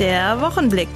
Der 0.00 0.40
Wochenblick. 0.40 0.88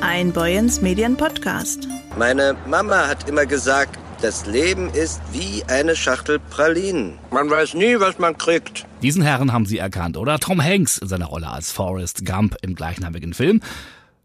Ein 0.00 0.32
Boyens 0.32 0.80
Medien 0.80 1.18
Podcast. 1.18 1.86
Meine 2.16 2.56
Mama 2.66 3.08
hat 3.08 3.28
immer 3.28 3.44
gesagt, 3.44 3.98
das 4.22 4.46
Leben 4.46 4.88
ist 4.88 5.20
wie 5.30 5.62
eine 5.68 5.96
Schachtel 5.96 6.38
Pralinen. 6.38 7.18
Man 7.30 7.50
weiß 7.50 7.74
nie, 7.74 8.00
was 8.00 8.18
man 8.18 8.38
kriegt. 8.38 8.86
Diesen 9.02 9.22
Herren 9.22 9.52
haben 9.52 9.66
Sie 9.66 9.76
erkannt, 9.76 10.16
oder? 10.16 10.38
Tom 10.38 10.62
Hanks 10.62 10.96
in 10.96 11.08
seiner 11.08 11.26
Rolle 11.26 11.48
als 11.48 11.70
Forrest 11.70 12.24
Gump 12.24 12.56
im 12.62 12.74
gleichnamigen 12.74 13.34
Film. 13.34 13.60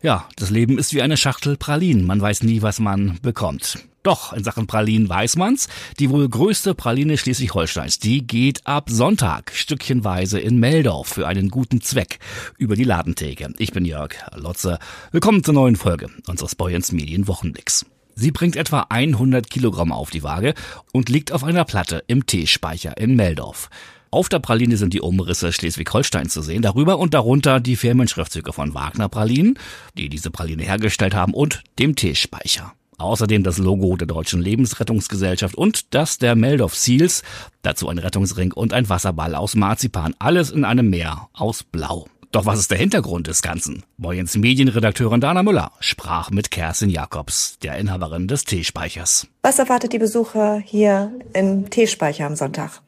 Ja, 0.01 0.25
das 0.37 0.49
Leben 0.49 0.77
ist 0.77 0.93
wie 0.93 1.01
eine 1.01 1.17
Schachtel 1.17 1.57
Pralinen. 1.57 2.05
Man 2.05 2.21
weiß 2.21 2.43
nie, 2.43 2.61
was 2.61 2.79
man 2.79 3.19
bekommt. 3.21 3.79
Doch, 4.05 4.33
in 4.33 4.43
Sachen 4.43 4.67
Pralinen 4.67 5.09
weiß 5.09 5.35
man's. 5.35 5.67
Die 5.97 6.11
wohl 6.11 6.29
größte 6.29 6.75
Praline 6.75 7.17
Schleswig-Holsteins, 7.17 7.97
die 7.97 8.27
geht 8.27 8.67
ab 8.67 8.87
Sonntag 8.91 9.51
stückchenweise 9.51 10.39
in 10.39 10.59
Meldorf 10.59 11.07
für 11.07 11.27
einen 11.27 11.49
guten 11.49 11.81
Zweck 11.81 12.19
über 12.59 12.75
die 12.75 12.83
Ladentheke. 12.83 13.51
Ich 13.57 13.71
bin 13.71 13.83
Jörg 13.83 14.13
Lotze. 14.35 14.77
Willkommen 15.11 15.43
zur 15.43 15.55
neuen 15.55 15.75
Folge 15.75 16.11
unseres 16.27 16.53
Boyens 16.53 16.91
Medien 16.91 17.27
Wochenblicks. 17.27 17.87
Sie 18.13 18.29
bringt 18.29 18.57
etwa 18.57 18.85
100 18.89 19.49
Kilogramm 19.49 19.91
auf 19.91 20.11
die 20.11 20.21
Waage 20.21 20.53
und 20.93 21.09
liegt 21.09 21.31
auf 21.31 21.43
einer 21.43 21.65
Platte 21.65 22.03
im 22.05 22.27
Teespeicher 22.27 22.97
in 22.97 23.15
Meldorf. 23.15 23.71
Auf 24.11 24.29
der 24.29 24.37
Praline 24.37 24.77
sind 24.77 24.93
die 24.93 25.01
Umrisse 25.01 25.51
Schleswig-Holstein 25.51 26.29
zu 26.29 26.43
sehen, 26.43 26.61
darüber 26.61 26.99
und 26.99 27.15
darunter 27.15 27.59
die 27.59 27.75
Firmenschriftzüge 27.75 28.53
von 28.53 28.75
Wagner 28.75 29.09
Pralinen, 29.09 29.57
die 29.97 30.09
diese 30.09 30.29
Praline 30.29 30.61
hergestellt 30.61 31.15
haben, 31.15 31.33
und 31.33 31.63
dem 31.79 31.95
Teespeicher. 31.95 32.71
Außerdem 32.97 33.43
das 33.43 33.57
Logo 33.57 33.97
der 33.97 34.07
Deutschen 34.07 34.41
Lebensrettungsgesellschaft 34.41 35.55
und 35.55 35.93
das 35.93 36.17
der 36.17 36.35
Meldorf 36.35 36.75
Seals, 36.75 37.23
dazu 37.61 37.89
ein 37.89 37.97
Rettungsring 37.97 38.51
und 38.51 38.73
ein 38.73 38.89
Wasserball 38.89 39.35
aus 39.35 39.55
Marzipan, 39.55 40.15
alles 40.19 40.51
in 40.51 40.63
einem 40.63 40.89
Meer 40.89 41.29
aus 41.33 41.63
Blau. 41.63 42.07
Doch 42.31 42.45
was 42.45 42.59
ist 42.59 42.71
der 42.71 42.77
Hintergrund 42.77 43.27
des 43.27 43.41
Ganzen? 43.41 43.83
Boyens 43.97 44.35
Medienredakteurin 44.35 45.21
Dana 45.21 45.41
Müller 45.41 45.71
sprach 45.79 46.31
mit 46.31 46.51
Kerstin 46.51 46.89
Jakobs, 46.89 47.57
der 47.59 47.77
Inhaberin 47.77 48.27
des 48.27 48.43
Teespeichers. 48.43 49.27
Was 49.41 49.57
erwartet 49.57 49.93
die 49.93 49.99
Besucher 49.99 50.59
hier 50.59 51.13
im 51.33 51.69
Teespeicher 51.69 52.25
am 52.25 52.35
Sonntag? 52.35 52.81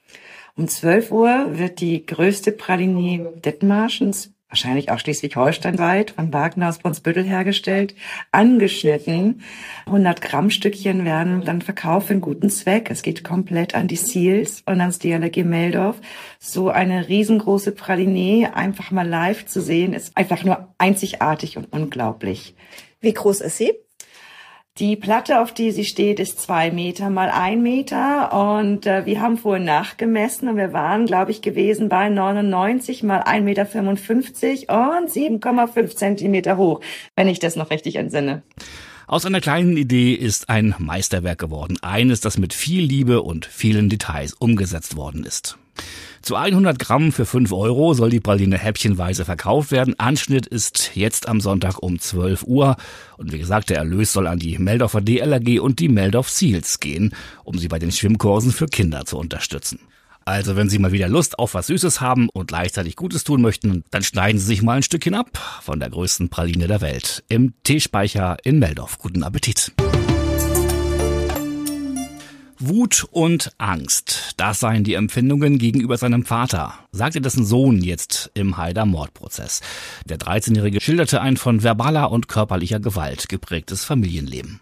Um 0.57 0.67
12 0.67 1.11
Uhr 1.11 1.45
wird 1.51 1.79
die 1.79 2.05
größte 2.05 2.51
Pralinie 2.51 3.31
Dithmarschens, 3.45 4.31
wahrscheinlich 4.49 4.91
auch 4.91 4.99
Schleswig-Holstein 4.99 5.77
weit, 5.77 6.11
von 6.11 6.31
Wagner 6.31 6.69
aus 6.69 6.79
Brunsbüttel 6.79 7.23
hergestellt, 7.23 7.95
angeschnitten. 8.31 9.41
100 9.85 10.21
Gramm 10.21 10.49
Stückchen 10.49 11.05
werden 11.05 11.43
dann 11.43 11.61
verkauft 11.61 12.07
für 12.07 12.13
einen 12.13 12.21
guten 12.21 12.49
Zweck. 12.49 12.89
Es 12.89 13.01
geht 13.01 13.23
komplett 13.23 13.75
an 13.75 13.87
die 13.87 13.97
Seals 13.97 14.63
und 14.65 14.79
ans 14.79 14.99
DLRG 14.99 15.43
Meldorf. 15.43 15.99
So 16.39 16.69
eine 16.69 17.07
riesengroße 17.07 17.71
Praline 17.73 18.55
einfach 18.55 18.91
mal 18.91 19.07
live 19.07 19.45
zu 19.45 19.61
sehen, 19.61 19.93
ist 19.93 20.15
einfach 20.15 20.43
nur 20.43 20.73
einzigartig 20.77 21.57
und 21.57 21.71
unglaublich. 21.73 22.55
Wie 23.01 23.13
groß 23.13 23.41
ist 23.41 23.57
sie? 23.57 23.73
Die 24.79 24.95
Platte, 24.95 25.41
auf 25.41 25.55
die 25.55 25.71
sie 25.71 25.85
steht, 25.85 26.19
ist 26.19 26.39
zwei 26.39 26.69
Meter 26.69 27.09
mal 27.09 27.31
ein 27.31 27.63
Meter 27.63 28.59
und 28.59 28.85
äh, 28.85 29.07
wir 29.07 29.21
haben 29.21 29.37
vorhin 29.37 29.65
nachgemessen 29.65 30.47
und 30.49 30.57
wir 30.57 30.71
waren, 30.71 31.07
glaube 31.07 31.31
ich, 31.31 31.41
gewesen 31.41 31.89
bei 31.89 32.09
99 32.09 33.01
mal 33.01 33.23
1,55 33.23 33.41
Meter 33.41 33.63
und 34.99 35.09
7,5 35.09 35.95
Zentimeter 35.95 36.57
hoch, 36.57 36.81
wenn 37.15 37.27
ich 37.27 37.39
das 37.39 37.55
noch 37.55 37.71
richtig 37.71 37.95
entsinne. 37.95 38.43
Aus 39.07 39.25
einer 39.25 39.41
kleinen 39.41 39.77
Idee 39.77 40.13
ist 40.13 40.47
ein 40.47 40.75
Meisterwerk 40.77 41.39
geworden. 41.39 41.77
Eines, 41.81 42.21
das 42.21 42.37
mit 42.37 42.53
viel 42.53 42.83
Liebe 42.83 43.23
und 43.23 43.47
vielen 43.47 43.89
Details 43.89 44.33
umgesetzt 44.33 44.95
worden 44.95 45.23
ist. 45.23 45.57
Zu 46.27 46.35
100 46.35 46.77
Gramm 46.77 47.13
für 47.13 47.25
5 47.25 47.53
Euro 47.53 47.93
soll 47.93 48.09
die 48.09 48.19
Praline 48.19 48.57
häppchenweise 48.57 49.23
verkauft 49.23 49.71
werden. 49.71 49.97
Anschnitt 49.97 50.45
ist 50.45 50.91
jetzt 50.93 51.29
am 51.29 51.39
Sonntag 51.39 51.81
um 51.81 51.99
12 51.99 52.43
Uhr. 52.43 52.75
Und 53.15 53.31
wie 53.31 53.37
gesagt, 53.37 53.69
der 53.69 53.77
Erlös 53.77 54.11
soll 54.11 54.27
an 54.27 54.37
die 54.37 54.57
Meldorfer 54.57 54.99
DLRG 54.99 55.61
und 55.61 55.79
die 55.79 55.87
Meldorf 55.87 56.27
Seals 56.27 56.81
gehen, 56.81 57.15
um 57.45 57.57
sie 57.57 57.69
bei 57.69 57.79
den 57.79 57.93
Schwimmkursen 57.93 58.51
für 58.51 58.65
Kinder 58.65 59.05
zu 59.05 59.17
unterstützen. 59.17 59.79
Also 60.25 60.57
wenn 60.57 60.67
Sie 60.67 60.79
mal 60.79 60.91
wieder 60.91 61.07
Lust 61.07 61.39
auf 61.39 61.53
was 61.53 61.67
Süßes 61.67 62.01
haben 62.01 62.27
und 62.27 62.49
gleichzeitig 62.49 62.97
Gutes 62.97 63.23
tun 63.23 63.41
möchten, 63.41 63.85
dann 63.91 64.03
schneiden 64.03 64.37
Sie 64.37 64.47
sich 64.47 64.61
mal 64.61 64.75
ein 64.75 64.83
Stückchen 64.83 65.15
ab 65.15 65.29
von 65.61 65.79
der 65.79 65.89
größten 65.89 66.27
Praline 66.27 66.67
der 66.67 66.81
Welt 66.81 67.23
im 67.29 67.53
Teespeicher 67.63 68.35
in 68.43 68.59
Meldorf. 68.59 68.97
Guten 68.97 69.23
Appetit! 69.23 69.71
Wut 72.59 73.07
und 73.11 73.51
Angst, 73.59 74.33
das 74.37 74.59
seien 74.59 74.83
die 74.83 74.95
Empfindungen 74.95 75.59
gegenüber 75.59 75.95
seinem 75.95 76.25
Vater, 76.25 76.73
sagte 76.91 77.21
dessen 77.21 77.45
Sohn 77.45 77.83
jetzt 77.83 78.31
im 78.33 78.57
Haider 78.57 78.87
Mordprozess. 78.87 79.61
Der 80.05 80.17
13-Jährige 80.17 80.81
schilderte 80.81 81.21
ein 81.21 81.37
von 81.37 81.61
verbaler 81.61 82.11
und 82.11 82.27
körperlicher 82.27 82.79
Gewalt 82.79 83.29
geprägtes 83.29 83.83
Familienleben. 83.83 84.59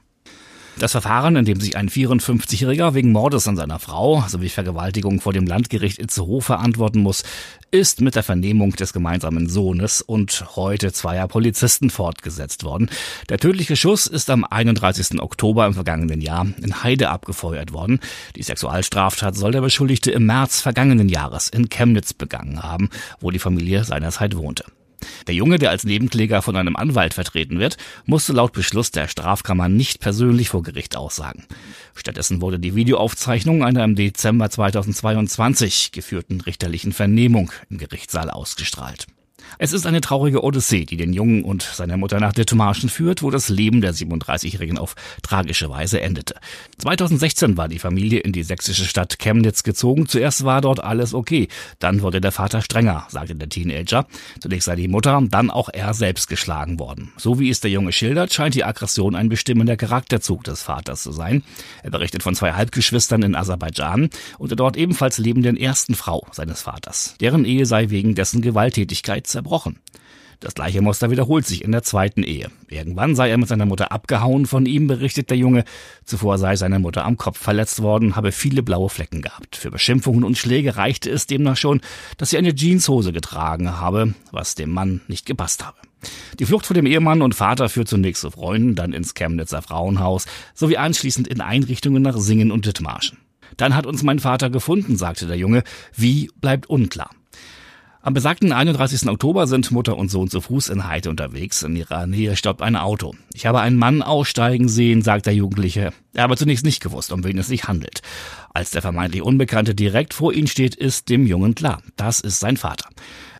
Das 0.77 0.91
Verfahren, 0.91 1.37
in 1.37 1.45
dem 1.45 1.61
sich 1.61 1.77
ein 1.77 1.87
54-Jähriger 1.87 2.93
wegen 2.93 3.13
Mordes 3.13 3.47
an 3.47 3.55
seiner 3.55 3.79
Frau 3.79 4.25
sowie 4.27 4.49
Vergewaltigung 4.49 5.21
vor 5.21 5.31
dem 5.31 5.47
Landgericht 5.47 5.99
Itzehoe 5.99 6.41
verantworten 6.41 6.99
muss, 6.99 7.23
ist 7.71 8.01
mit 8.01 8.15
der 8.15 8.23
Vernehmung 8.23 8.71
des 8.71 8.91
gemeinsamen 8.91 9.47
Sohnes 9.47 10.01
und 10.01 10.43
heute 10.57 10.91
zweier 10.91 11.29
Polizisten 11.29 11.89
fortgesetzt 11.89 12.65
worden. 12.65 12.89
Der 13.29 13.37
tödliche 13.37 13.77
Schuss 13.77 14.05
ist 14.05 14.29
am 14.29 14.43
31. 14.43 15.21
Oktober 15.21 15.65
im 15.65 15.73
vergangenen 15.73 16.19
Jahr 16.19 16.45
in 16.61 16.83
Heide 16.83 17.09
abgefeuert 17.09 17.71
worden. 17.71 18.01
Die 18.35 18.43
Sexualstraftat 18.43 19.35
soll 19.37 19.53
der 19.53 19.61
Beschuldigte 19.61 20.11
im 20.11 20.25
März 20.25 20.59
vergangenen 20.59 21.07
Jahres 21.07 21.47
in 21.47 21.69
Chemnitz 21.69 22.13
begangen 22.13 22.63
haben, 22.63 22.89
wo 23.21 23.31
die 23.31 23.39
Familie 23.39 23.85
seinerzeit 23.85 24.35
wohnte. 24.35 24.65
Der 25.27 25.35
Junge, 25.35 25.57
der 25.57 25.69
als 25.69 25.83
Nebenkläger 25.83 26.41
von 26.41 26.55
einem 26.55 26.75
Anwalt 26.75 27.13
vertreten 27.13 27.59
wird, 27.59 27.77
musste 28.05 28.33
laut 28.33 28.53
Beschluss 28.53 28.91
der 28.91 29.07
Strafkammer 29.07 29.69
nicht 29.69 29.99
persönlich 29.99 30.49
vor 30.49 30.63
Gericht 30.63 30.95
aussagen. 30.95 31.45
Stattdessen 31.95 32.41
wurde 32.41 32.59
die 32.59 32.75
Videoaufzeichnung 32.75 33.63
einer 33.63 33.83
im 33.83 33.95
Dezember 33.95 34.49
2022 34.49 35.91
geführten 35.91 36.41
richterlichen 36.41 36.93
Vernehmung 36.93 37.51
im 37.69 37.77
Gerichtssaal 37.77 38.29
ausgestrahlt. 38.29 39.07
Es 39.57 39.73
ist 39.73 39.85
eine 39.85 40.01
traurige 40.01 40.43
Odyssee, 40.43 40.85
die 40.85 40.97
den 40.97 41.13
Jungen 41.13 41.43
und 41.43 41.63
seine 41.63 41.97
Mutter 41.97 42.19
nach 42.19 42.33
Dithmarschen 42.33 42.89
führt, 42.89 43.23
wo 43.23 43.31
das 43.31 43.49
Leben 43.49 43.81
der 43.81 43.93
37-Jährigen 43.93 44.77
auf 44.77 44.95
tragische 45.21 45.69
Weise 45.69 46.01
endete. 46.01 46.35
2016 46.79 47.57
war 47.57 47.67
die 47.67 47.79
Familie 47.79 48.19
in 48.19 48.31
die 48.31 48.43
sächsische 48.43 48.85
Stadt 48.85 49.19
Chemnitz 49.19 49.63
gezogen. 49.63 50.07
Zuerst 50.07 50.45
war 50.45 50.61
dort 50.61 50.83
alles 50.83 51.13
okay. 51.13 51.47
Dann 51.79 52.01
wurde 52.01 52.21
der 52.21 52.31
Vater 52.31 52.61
strenger, 52.61 53.07
sagte 53.09 53.35
der 53.35 53.49
Teenager. 53.49 54.07
Zunächst 54.39 54.65
sei 54.65 54.75
die 54.75 54.87
Mutter, 54.87 55.21
dann 55.29 55.49
auch 55.49 55.69
er 55.71 55.93
selbst 55.93 56.27
geschlagen 56.27 56.79
worden. 56.79 57.11
So 57.17 57.39
wie 57.39 57.49
es 57.49 57.61
der 57.61 57.71
Junge 57.71 57.91
schildert, 57.91 58.33
scheint 58.33 58.55
die 58.55 58.63
Aggression 58.63 59.15
ein 59.15 59.29
bestimmender 59.29 59.77
Charakterzug 59.77 60.43
des 60.43 60.61
Vaters 60.61 61.03
zu 61.03 61.11
sein. 61.11 61.43
Er 61.83 61.91
berichtet 61.91 62.23
von 62.23 62.35
zwei 62.35 62.53
Halbgeschwistern 62.53 63.23
in 63.23 63.35
Aserbaidschan 63.35 64.09
und 64.37 64.51
der 64.51 64.57
dort 64.57 64.77
ebenfalls 64.77 65.17
lebenden 65.17 65.57
ersten 65.57 65.95
Frau 65.95 66.27
seines 66.31 66.61
Vaters. 66.61 67.15
Deren 67.19 67.45
Ehe 67.45 67.65
sei 67.65 67.89
wegen 67.89 68.15
dessen 68.15 68.41
Gewalttätigkeit 68.41 69.27
zerbrochen. 69.35 69.79
Das 70.39 70.53
gleiche 70.53 70.81
Muster 70.81 71.11
wiederholt 71.11 71.45
sich 71.45 71.63
in 71.63 71.71
der 71.71 71.83
zweiten 71.83 72.23
Ehe. 72.23 72.49
Irgendwann 72.67 73.15
sei 73.15 73.29
er 73.29 73.37
mit 73.37 73.47
seiner 73.47 73.65
Mutter 73.65 73.91
abgehauen, 73.91 74.45
von 74.45 74.65
ihm 74.65 74.87
berichtet 74.87 75.29
der 75.29 75.37
Junge. 75.37 75.63
Zuvor 76.03 76.37
sei 76.37 76.55
seine 76.55 76.79
Mutter 76.79 77.05
am 77.05 77.17
Kopf 77.17 77.39
verletzt 77.39 77.81
worden, 77.81 78.15
habe 78.15 78.31
viele 78.31 78.63
blaue 78.63 78.89
Flecken 78.89 79.21
gehabt. 79.21 79.55
Für 79.55 79.71
Beschimpfungen 79.71 80.23
und 80.23 80.37
Schläge 80.37 80.75
reichte 80.77 81.09
es 81.09 81.27
demnach 81.27 81.57
schon, 81.57 81.81
dass 82.17 82.29
sie 82.29 82.37
eine 82.37 82.53
Jeanshose 82.53 83.13
getragen 83.13 83.79
habe, 83.79 84.13
was 84.31 84.55
dem 84.55 84.71
Mann 84.71 85.01
nicht 85.07 85.25
gepasst 85.25 85.65
habe. 85.65 85.77
Die 86.39 86.45
Flucht 86.45 86.65
vor 86.65 86.75
dem 86.75 86.85
Ehemann 86.85 87.21
und 87.21 87.35
Vater 87.35 87.69
führt 87.69 87.87
zunächst 87.87 88.21
zu 88.21 88.31
Freunden, 88.31 88.75
dann 88.75 88.93
ins 88.93 89.15
Chemnitzer 89.15 89.61
Frauenhaus, 89.61 90.25
sowie 90.53 90.77
anschließend 90.77 91.27
in 91.27 91.41
Einrichtungen 91.41 92.03
nach 92.03 92.17
Singen 92.17 92.51
und 92.51 92.65
Dithmarschen. 92.65 93.17
Dann 93.57 93.75
hat 93.75 93.85
uns 93.85 94.03
mein 94.03 94.19
Vater 94.19 94.49
gefunden, 94.49 94.97
sagte 94.97 95.27
der 95.27 95.37
Junge. 95.37 95.63
Wie 95.95 96.29
bleibt 96.41 96.67
unklar. 96.67 97.09
Am 98.05 98.13
besagten 98.13 98.51
31. 98.51 99.09
Oktober 99.09 99.47
sind 99.47 99.71
Mutter 99.71 99.97
und 99.97 100.09
Sohn 100.09 100.29
zu 100.29 100.39
Fuß 100.39 100.69
in 100.69 100.87
Heide 100.87 101.09
unterwegs. 101.09 101.63
In 101.63 101.75
ihrer 101.75 102.05
Nähe 102.05 102.35
stoppt 102.35 102.61
ein 102.61 102.75
Auto. 102.75 103.15
Ich 103.33 103.47
habe 103.47 103.61
einen 103.61 103.77
Mann 103.77 104.03
aussteigen 104.03 104.69
sehen, 104.69 105.01
sagt 105.01 105.25
der 105.25 105.33
Jugendliche. 105.33 105.91
Er 106.13 106.21
habe 106.21 106.37
zunächst 106.37 106.63
nicht 106.63 106.83
gewusst, 106.83 107.11
um 107.11 107.23
wen 107.23 107.39
es 107.39 107.47
sich 107.47 107.67
handelt. 107.67 108.03
Als 108.53 108.69
der 108.69 108.83
vermeintlich 108.83 109.23
Unbekannte 109.23 109.73
direkt 109.73 110.13
vor 110.13 110.33
ihm 110.33 110.45
steht, 110.45 110.75
ist 110.75 111.09
dem 111.09 111.25
Jungen 111.25 111.55
klar, 111.55 111.81
das 111.95 112.19
ist 112.19 112.39
sein 112.39 112.57
Vater. 112.57 112.89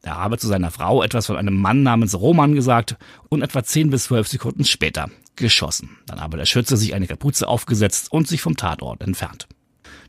Er 0.02 0.16
habe 0.16 0.40
zu 0.40 0.48
seiner 0.48 0.72
Frau 0.72 1.04
etwas 1.04 1.28
von 1.28 1.38
einem 1.38 1.62
Mann 1.62 1.84
namens 1.84 2.20
Roman 2.20 2.56
gesagt 2.56 2.98
und 3.30 3.44
etwa 3.44 3.64
10 3.64 3.92
bis 3.92 4.06
12 4.06 4.28
Sekunden 4.28 4.66
später 4.66 5.12
geschossen. 5.36 6.00
Dann 6.08 6.22
habe 6.22 6.38
der 6.38 6.48
Schütze 6.48 6.76
sich 6.76 6.96
eine 6.96 7.06
Kapuze 7.06 7.48
aufgesetzt 7.48 8.12
und 8.12 8.28
sich 8.28 8.42
vom 8.42 8.58
Tatort 8.58 9.04
entfernt. 9.04 9.48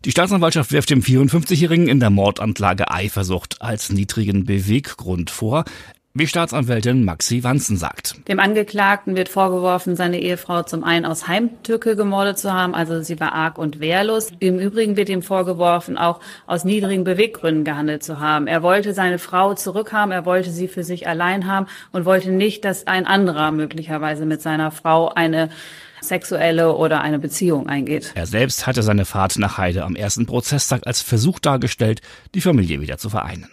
Die 0.07 0.13
Staatsanwaltschaft 0.13 0.71
wirft 0.71 0.91
dem 0.91 1.03
54-Jährigen 1.03 1.89
in 1.89 1.99
der 1.99 2.11
Mordanklage 2.11 2.93
Eifersucht 2.93 3.61
als 3.61 3.91
niedrigen 3.91 4.45
Beweggrund 4.45 5.31
vor. 5.31 5.65
wie 6.15 6.29
Staatsanwältin 6.29 7.05
Maxi 7.05 7.43
Wanzen 7.43 7.77
sagt. 7.77 8.15
Dem 8.29 8.39
Angeklagten 8.39 9.17
wird 9.17 9.29
vorgeworfen, 9.29 9.97
seine 9.97 10.21
Ehefrau 10.21 10.63
zum 10.63 10.85
einen 10.85 11.05
aus 11.05 11.27
Heimtücke 11.27 11.97
gemordet 11.97 12.39
zu 12.39 12.53
haben, 12.53 12.73
also 12.75 13.03
sie 13.03 13.19
war 13.19 13.33
arg 13.33 13.59
und 13.59 13.81
wehrlos. 13.81 14.31
Im 14.39 14.61
Übrigen 14.61 14.97
wird 14.97 15.09
ihm 15.09 15.23
vorgeworfen, 15.23 15.99
auch 15.99 16.21
aus 16.47 16.65
niedrigen 16.65 17.03
Beweggründen 17.03 17.65
gehandelt 17.65 18.05
zu 18.05 18.21
haben. 18.21 18.47
Er 18.47 18.63
wollte 18.63 18.95
seine 18.95 19.19
Frau 19.19 19.55
zurückhaben, 19.55 20.13
er 20.13 20.25
wollte 20.25 20.51
sie 20.51 20.69
für 20.69 20.85
sich 20.85 21.09
allein 21.09 21.49
haben 21.49 21.67
und 21.91 22.05
wollte 22.05 22.31
nicht, 22.31 22.65
dass 22.65 22.87
ein 22.87 23.07
anderer 23.07 23.51
möglicherweise 23.51 24.25
mit 24.25 24.41
seiner 24.41 24.71
Frau 24.71 25.09
eine 25.09 25.51
sexuelle 26.01 26.75
oder 26.75 27.01
eine 27.01 27.19
Beziehung 27.19 27.69
eingeht. 27.69 28.13
Er 28.15 28.27
selbst 28.27 28.67
hatte 28.67 28.83
seine 28.83 29.05
Fahrt 29.05 29.39
nach 29.39 29.59
Heide 29.59 29.85
am 29.85 29.97
ersten 29.97 30.27
Prozesstag 30.27 30.87
als 30.87 31.03
Versuch 31.03 31.39
dargestellt, 31.39 32.01
die 32.35 32.41
Familie 32.41 32.81
wieder 32.81 32.99
zu 32.99 33.11
vereinen. 33.11 33.49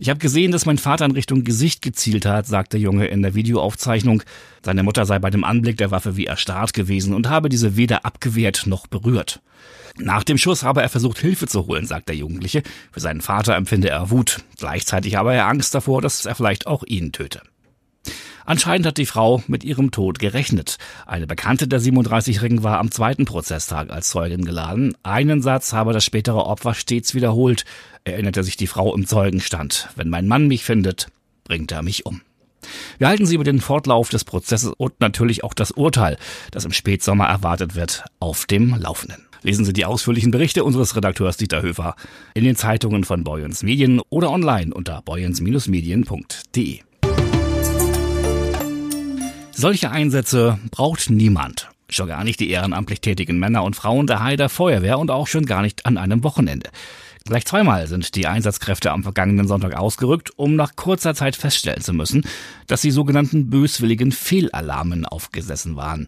Ich 0.00 0.08
habe 0.08 0.18
gesehen, 0.18 0.50
dass 0.50 0.66
mein 0.66 0.78
Vater 0.78 1.04
in 1.04 1.12
Richtung 1.12 1.44
Gesicht 1.44 1.82
gezielt 1.82 2.26
hat, 2.26 2.46
sagt 2.46 2.72
der 2.72 2.80
Junge 2.80 3.06
in 3.06 3.22
der 3.22 3.34
Videoaufzeichnung. 3.34 4.22
Seine 4.62 4.82
Mutter 4.82 5.06
sei 5.06 5.18
bei 5.18 5.30
dem 5.30 5.44
Anblick 5.44 5.76
der 5.76 5.90
Waffe 5.90 6.16
wie 6.16 6.26
erstarrt 6.26 6.74
gewesen 6.74 7.14
und 7.14 7.28
habe 7.28 7.48
diese 7.48 7.76
weder 7.76 8.04
abgewehrt 8.04 8.66
noch 8.66 8.88
berührt. 8.88 9.40
Nach 9.98 10.24
dem 10.24 10.38
Schuss 10.38 10.62
habe 10.62 10.82
er 10.82 10.88
versucht, 10.88 11.18
Hilfe 11.18 11.46
zu 11.46 11.66
holen, 11.66 11.86
sagt 11.86 12.08
der 12.08 12.16
Jugendliche. 12.16 12.62
Für 12.90 13.00
seinen 13.00 13.20
Vater 13.20 13.54
empfinde 13.54 13.90
er 13.90 14.10
Wut. 14.10 14.38
Gleichzeitig 14.58 15.16
habe 15.16 15.34
er 15.34 15.46
Angst 15.46 15.74
davor, 15.74 16.00
dass 16.00 16.24
er 16.26 16.34
vielleicht 16.34 16.66
auch 16.66 16.82
ihn 16.84 17.12
töte. 17.12 17.42
Anscheinend 18.44 18.86
hat 18.86 18.98
die 18.98 19.06
Frau 19.06 19.42
mit 19.46 19.64
ihrem 19.64 19.90
Tod 19.90 20.18
gerechnet. 20.18 20.78
Eine 21.06 21.26
Bekannte 21.26 21.68
der 21.68 21.80
37-Jährigen 21.80 22.62
war 22.62 22.78
am 22.78 22.90
zweiten 22.90 23.24
Prozesstag 23.24 23.90
als 23.90 24.10
Zeugin 24.10 24.44
geladen. 24.44 24.94
Einen 25.02 25.42
Satz 25.42 25.72
habe 25.72 25.92
das 25.92 26.04
spätere 26.04 26.46
Opfer 26.46 26.74
stets 26.74 27.14
wiederholt, 27.14 27.64
erinnerte 28.04 28.42
sich 28.42 28.56
die 28.56 28.66
Frau 28.66 28.94
im 28.94 29.06
Zeugenstand. 29.06 29.88
Wenn 29.96 30.08
mein 30.08 30.26
Mann 30.26 30.48
mich 30.48 30.64
findet, 30.64 31.08
bringt 31.44 31.72
er 31.72 31.82
mich 31.82 32.06
um. 32.06 32.22
Wir 32.98 33.08
halten 33.08 33.26
Sie 33.26 33.34
über 33.34 33.44
den 33.44 33.60
Fortlauf 33.60 34.08
des 34.08 34.24
Prozesses 34.24 34.72
und 34.76 35.00
natürlich 35.00 35.44
auch 35.44 35.54
das 35.54 35.72
Urteil, 35.72 36.16
das 36.50 36.64
im 36.64 36.72
Spätsommer 36.72 37.26
erwartet 37.26 37.74
wird, 37.74 38.04
auf 38.20 38.46
dem 38.46 38.76
Laufenden. 38.78 39.26
Lesen 39.42 39.64
Sie 39.64 39.72
die 39.72 39.84
ausführlichen 39.84 40.30
Berichte 40.30 40.62
unseres 40.62 40.94
Redakteurs 40.94 41.36
Dieter 41.36 41.62
Höfer 41.62 41.96
in 42.34 42.44
den 42.44 42.54
Zeitungen 42.54 43.02
von 43.02 43.24
Boyens 43.24 43.64
Medien 43.64 44.00
oder 44.08 44.30
online 44.30 44.72
unter 44.72 45.02
boyens-medien.de. 45.02 46.80
Solche 49.54 49.90
Einsätze 49.90 50.58
braucht 50.70 51.10
niemand. 51.10 51.68
Schon 51.90 52.08
gar 52.08 52.24
nicht 52.24 52.40
die 52.40 52.48
ehrenamtlich 52.48 53.02
tätigen 53.02 53.38
Männer 53.38 53.64
und 53.64 53.76
Frauen 53.76 54.06
der 54.06 54.24
Haider 54.24 54.48
Feuerwehr 54.48 54.98
und 54.98 55.10
auch 55.10 55.26
schon 55.26 55.44
gar 55.44 55.60
nicht 55.60 55.84
an 55.84 55.98
einem 55.98 56.24
Wochenende. 56.24 56.70
Gleich 57.26 57.44
zweimal 57.44 57.86
sind 57.86 58.16
die 58.16 58.26
Einsatzkräfte 58.26 58.90
am 58.90 59.02
vergangenen 59.02 59.46
Sonntag 59.46 59.76
ausgerückt, 59.76 60.30
um 60.36 60.56
nach 60.56 60.74
kurzer 60.74 61.14
Zeit 61.14 61.36
feststellen 61.36 61.82
zu 61.82 61.92
müssen, 61.92 62.24
dass 62.66 62.82
sie 62.82 62.90
sogenannten 62.90 63.50
böswilligen 63.50 64.10
Fehlalarmen 64.10 65.04
aufgesessen 65.06 65.76
waren. 65.76 66.06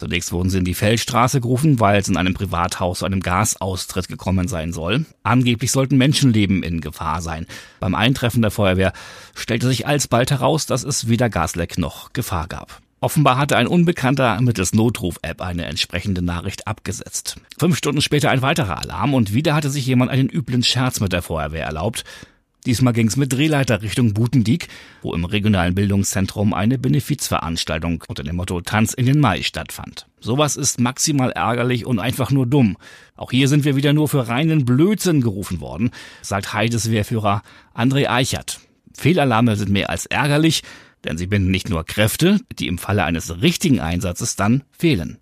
Zunächst 0.00 0.32
wurden 0.32 0.48
sie 0.48 0.56
in 0.56 0.64
die 0.64 0.72
Feldstraße 0.72 1.42
gerufen, 1.42 1.78
weil 1.78 2.00
es 2.00 2.08
in 2.08 2.16
einem 2.16 2.32
Privathaus 2.32 3.00
zu 3.00 3.04
einem 3.04 3.20
Gasaustritt 3.20 4.08
gekommen 4.08 4.48
sein 4.48 4.72
soll. 4.72 5.04
Angeblich 5.24 5.70
sollten 5.70 5.98
Menschenleben 5.98 6.62
in 6.62 6.80
Gefahr 6.80 7.20
sein. 7.20 7.46
Beim 7.80 7.94
Eintreffen 7.94 8.40
der 8.40 8.50
Feuerwehr 8.50 8.94
stellte 9.34 9.68
sich 9.68 9.86
alsbald 9.86 10.30
heraus, 10.30 10.64
dass 10.64 10.84
es 10.84 11.08
weder 11.08 11.28
Gasleck 11.28 11.76
noch 11.76 12.14
Gefahr 12.14 12.48
gab. 12.48 12.80
Offenbar 13.02 13.36
hatte 13.36 13.58
ein 13.58 13.66
Unbekannter 13.66 14.40
mittels 14.40 14.72
Notruf-App 14.72 15.42
eine 15.42 15.66
entsprechende 15.66 16.22
Nachricht 16.22 16.66
abgesetzt. 16.66 17.36
Fünf 17.58 17.76
Stunden 17.76 18.00
später 18.00 18.30
ein 18.30 18.40
weiterer 18.40 18.78
Alarm 18.78 19.12
und 19.12 19.34
wieder 19.34 19.54
hatte 19.54 19.68
sich 19.68 19.84
jemand 19.84 20.10
einen 20.10 20.30
üblen 20.30 20.62
Scherz 20.62 21.00
mit 21.00 21.12
der 21.12 21.20
Feuerwehr 21.20 21.66
erlaubt. 21.66 22.04
Diesmal 22.66 22.92
ging 22.92 23.06
es 23.06 23.16
mit 23.16 23.32
Drehleiter 23.32 23.80
Richtung 23.80 24.12
Butendiek, 24.12 24.68
wo 25.00 25.14
im 25.14 25.24
regionalen 25.24 25.74
Bildungszentrum 25.74 26.52
eine 26.52 26.78
Benefizveranstaltung 26.78 28.04
unter 28.06 28.22
dem 28.22 28.36
Motto 28.36 28.60
Tanz 28.60 28.92
in 28.92 29.06
den 29.06 29.18
Mai 29.18 29.42
stattfand. 29.42 30.06
Sowas 30.20 30.56
ist 30.56 30.78
maximal 30.78 31.32
ärgerlich 31.32 31.86
und 31.86 31.98
einfach 31.98 32.30
nur 32.30 32.46
dumm. 32.46 32.76
Auch 33.16 33.30
hier 33.30 33.48
sind 33.48 33.64
wir 33.64 33.76
wieder 33.76 33.94
nur 33.94 34.08
für 34.08 34.28
reinen 34.28 34.66
Blödsinn 34.66 35.22
gerufen 35.22 35.60
worden, 35.60 35.90
sagt 36.20 36.52
Heides 36.52 36.90
Wehrführer 36.90 37.42
André 37.74 38.08
Eichert. 38.08 38.60
Fehlalarme 38.94 39.56
sind 39.56 39.70
mehr 39.70 39.88
als 39.88 40.04
ärgerlich, 40.04 40.62
denn 41.04 41.16
sie 41.16 41.26
binden 41.26 41.50
nicht 41.50 41.70
nur 41.70 41.84
Kräfte, 41.84 42.40
die 42.58 42.66
im 42.66 42.76
Falle 42.76 43.04
eines 43.04 43.40
richtigen 43.40 43.80
Einsatzes 43.80 44.36
dann 44.36 44.64
fehlen. 44.70 45.16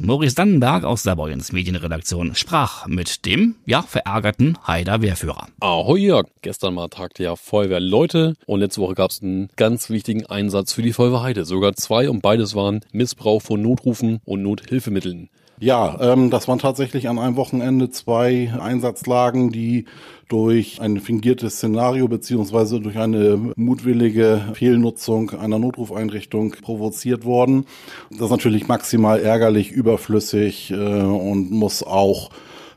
Maurice 0.00 0.36
Dannenberg 0.36 0.84
aus 0.84 1.02
Boyens 1.16 1.50
Medienredaktion 1.50 2.36
sprach 2.36 2.86
mit 2.86 3.26
dem, 3.26 3.56
ja, 3.66 3.82
verärgerten 3.82 4.56
Haider 4.64 5.02
Wehrführer. 5.02 5.48
Ahoi, 5.58 5.98
ja. 5.98 6.22
Gestern 6.40 6.74
mal 6.74 6.88
tagte 6.88 7.24
ja 7.24 7.34
Feuerwehr 7.34 7.80
Leute 7.80 8.34
und 8.46 8.60
letzte 8.60 8.80
Woche 8.80 8.94
gab 8.94 9.10
es 9.10 9.20
einen 9.22 9.48
ganz 9.56 9.90
wichtigen 9.90 10.24
Einsatz 10.26 10.72
für 10.72 10.82
die 10.82 10.92
Feuerwehr 10.92 11.22
Heide. 11.22 11.44
Sogar 11.44 11.74
zwei 11.74 12.08
und 12.08 12.22
beides 12.22 12.54
waren 12.54 12.80
Missbrauch 12.92 13.42
von 13.42 13.60
Notrufen 13.60 14.20
und 14.24 14.42
Nothilfemitteln. 14.42 15.30
Ja, 15.60 15.96
ähm, 16.00 16.30
das 16.30 16.46
waren 16.46 16.58
tatsächlich 16.58 17.08
an 17.08 17.18
einem 17.18 17.36
Wochenende 17.36 17.90
zwei 17.90 18.52
Einsatzlagen, 18.60 19.50
die 19.50 19.86
durch 20.28 20.80
ein 20.80 21.00
fingiertes 21.00 21.54
Szenario 21.56 22.06
beziehungsweise 22.06 22.80
durch 22.80 22.98
eine 22.98 23.52
mutwillige 23.56 24.42
Fehlnutzung 24.54 25.30
einer 25.30 25.58
Notrufeinrichtung 25.58 26.52
provoziert 26.62 27.24
worden. 27.24 27.64
Das 28.10 28.22
ist 28.22 28.30
natürlich 28.30 28.68
maximal 28.68 29.20
ärgerlich, 29.20 29.72
überflüssig 29.72 30.70
äh, 30.70 30.74
und 30.76 31.50
muss 31.50 31.82
auch 31.82 32.30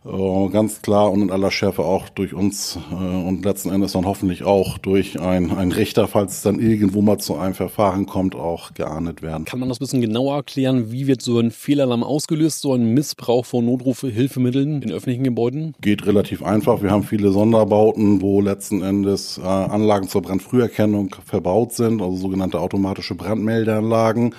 ganz 0.03 0.81
klar 0.81 1.11
und 1.11 1.21
in 1.21 1.31
aller 1.31 1.51
Schärfe 1.51 1.83
auch 1.83 2.09
durch 2.09 2.33
uns 2.33 2.79
äh, 2.91 2.95
und 2.95 3.45
letzten 3.45 3.69
Endes 3.69 3.91
dann 3.91 4.05
hoffentlich 4.05 4.43
auch 4.43 4.79
durch 4.79 5.19
ein, 5.19 5.51
ein 5.51 5.71
Richter, 5.71 6.07
falls 6.07 6.37
es 6.37 6.41
dann 6.41 6.59
irgendwo 6.59 7.01
mal 7.01 7.19
zu 7.19 7.35
einem 7.35 7.53
Verfahren 7.53 8.07
kommt, 8.07 8.35
auch 8.35 8.73
geahndet 8.73 9.21
werden. 9.21 9.45
Kann 9.45 9.59
man 9.59 9.69
das 9.69 9.77
ein 9.77 9.83
bisschen 9.83 10.01
genauer 10.01 10.37
erklären? 10.37 10.91
Wie 10.91 11.05
wird 11.05 11.21
so 11.21 11.37
ein 11.37 11.51
Fehlalarm 11.51 12.03
ausgelöst, 12.03 12.61
so 12.61 12.73
ein 12.73 12.93
Missbrauch 12.93 13.45
von 13.45 13.65
Notrufe, 13.65 14.07
Hilfemitteln 14.07 14.81
in 14.81 14.91
öffentlichen 14.91 15.23
Gebäuden? 15.23 15.75
Geht 15.81 16.07
relativ 16.07 16.41
einfach. 16.41 16.81
Wir 16.81 16.89
haben 16.89 17.03
viele 17.03 17.31
Sonderbauten, 17.31 18.21
wo 18.21 18.41
letzten 18.41 18.81
Endes 18.81 19.37
äh, 19.37 19.41
Anlagen 19.45 20.07
zur 20.07 20.23
Brandfrüherkennung 20.23 21.15
verbaut 21.23 21.73
sind, 21.73 22.01
also 22.01 22.15
sogenannte 22.15 22.59
automatische 22.59 23.13
Brandmeldeanlagen 23.13 24.33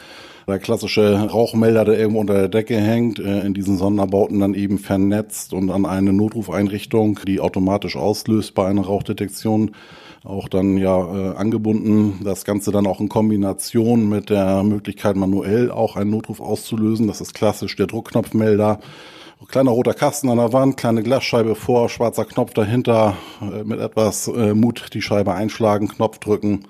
der 0.47 0.59
klassische 0.59 1.29
Rauchmelder, 1.31 1.85
der 1.85 1.99
irgendwo 1.99 2.21
unter 2.21 2.35
der 2.35 2.49
Decke 2.49 2.77
hängt, 2.77 3.19
äh, 3.19 3.41
in 3.41 3.55
diesen 3.55 3.77
Sonderbauten 3.77 4.41
dann 4.41 4.55
eben 4.55 4.79
vernetzt 4.79 5.53
und 5.53 5.71
an 5.71 5.87
eine 5.87 6.13
Notrufeinrichtung, 6.13 7.21
die 7.27 7.41
automatisch 7.41 7.97
auslöst 7.97 8.55
bei 8.55 8.67
einer 8.67 8.83
Rauchdetektion, 8.83 9.73
auch 10.25 10.49
dann 10.49 10.77
ja 10.77 10.99
äh, 10.99 11.37
angebunden. 11.37 12.21
Das 12.25 12.45
Ganze 12.45 12.71
dann 12.71 12.87
auch 12.87 13.01
in 13.01 13.09
Kombination 13.09 14.09
mit 14.09 14.31
der 14.31 14.63
Möglichkeit, 14.63 15.17
manuell 15.17 15.71
auch 15.71 15.97
einen 15.97 16.11
Notruf 16.11 16.41
auszulösen. 16.41 17.07
Das 17.07 17.21
ist 17.21 17.35
klassisch 17.35 17.77
der 17.77 17.87
Druckknopfmelder. 17.87 18.81
Kleiner 19.49 19.73
roter 19.73 19.95
Kasten 19.95 20.29
an 20.29 20.37
der 20.37 20.53
Wand, 20.53 20.77
kleine 20.77 21.03
Glasscheibe 21.03 21.57
vor, 21.57 21.89
schwarzer 21.89 22.25
Knopf 22.25 22.55
dahinter, 22.55 23.17
äh, 23.41 23.65
mit 23.65 23.81
etwas 23.81 24.29
äh, 24.29 24.55
Mut 24.55 24.95
die 24.95 25.03
Scheibe 25.03 25.35
einschlagen, 25.35 25.89
Knopf 25.89 26.19
drücken 26.19 26.65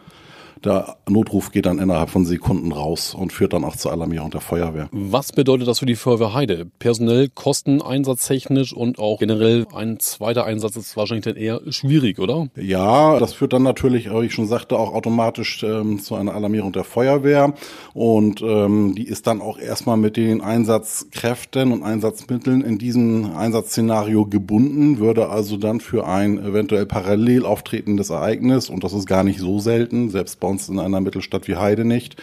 der 0.64 0.96
Notruf 1.08 1.51
geht 1.51 1.67
dann 1.67 1.79
innerhalb 1.79 2.10
von 2.10 2.25
Sekunden 2.25 2.72
raus 2.72 3.15
und 3.15 3.32
führt 3.32 3.53
dann 3.53 3.65
auch 3.65 3.77
zur 3.77 3.93
Alarmierung 3.93 4.31
der 4.31 4.41
Feuerwehr. 4.41 4.89
Was 4.93 5.32
bedeutet 5.32 5.67
das 5.67 5.81
für 5.81 5.86
die 5.86 5.96
Feuerwehr 5.96 6.34
Heide? 6.34 6.67
Personell, 6.79 7.29
Kosten, 7.29 7.82
einsatztechnisch 7.82 8.72
und 8.72 8.98
auch 8.98 9.19
generell 9.19 9.67
ein 9.75 9.98
zweiter 9.98 10.44
Einsatz 10.44 10.77
ist 10.77 10.96
wahrscheinlich 10.96 11.25
dann 11.25 11.36
eher 11.36 11.60
schwierig, 11.69 12.19
oder? 12.19 12.48
Ja, 12.56 13.19
das 13.19 13.32
führt 13.32 13.53
dann 13.53 13.63
natürlich, 13.63 14.10
wie 14.10 14.27
ich 14.27 14.34
schon 14.34 14.46
sagte, 14.46 14.79
auch 14.79 14.94
automatisch 14.94 15.63
ähm, 15.63 16.01
zu 16.01 16.15
einer 16.15 16.34
Alarmierung 16.34 16.72
der 16.72 16.84
Feuerwehr. 16.84 17.55
Und 17.94 18.41
ähm, 18.43 18.94
die 18.94 19.06
ist 19.06 19.27
dann 19.27 19.41
auch 19.41 19.58
erstmal 19.58 19.96
mit 19.96 20.17
den 20.17 20.41
Einsatzkräften 20.41 21.72
und 21.72 21.82
Einsatzmitteln 21.82 22.63
in 22.63 22.79
diesem 22.79 23.34
Einsatzszenario 23.36 24.27
gebunden, 24.27 24.98
würde 24.98 25.29
also 25.29 25.56
dann 25.56 25.81
für 25.81 26.06
ein 26.06 26.39
eventuell 26.39 26.86
parallel 26.86 27.44
auftretendes 27.44 28.10
Ereignis, 28.10 28.70
und 28.70 28.84
das 28.84 28.93
ist 28.93 29.06
gar 29.06 29.25
nicht 29.25 29.41
so 29.41 29.58
selten, 29.58 30.10
selbst 30.10 30.39
bei 30.41 30.52
uns 30.53 30.69
in 30.69 30.79
einer 30.79 31.01
Mittelstadt 31.01 31.49
wie 31.49 31.56
Heide 31.56 31.85
nicht, 31.85 32.17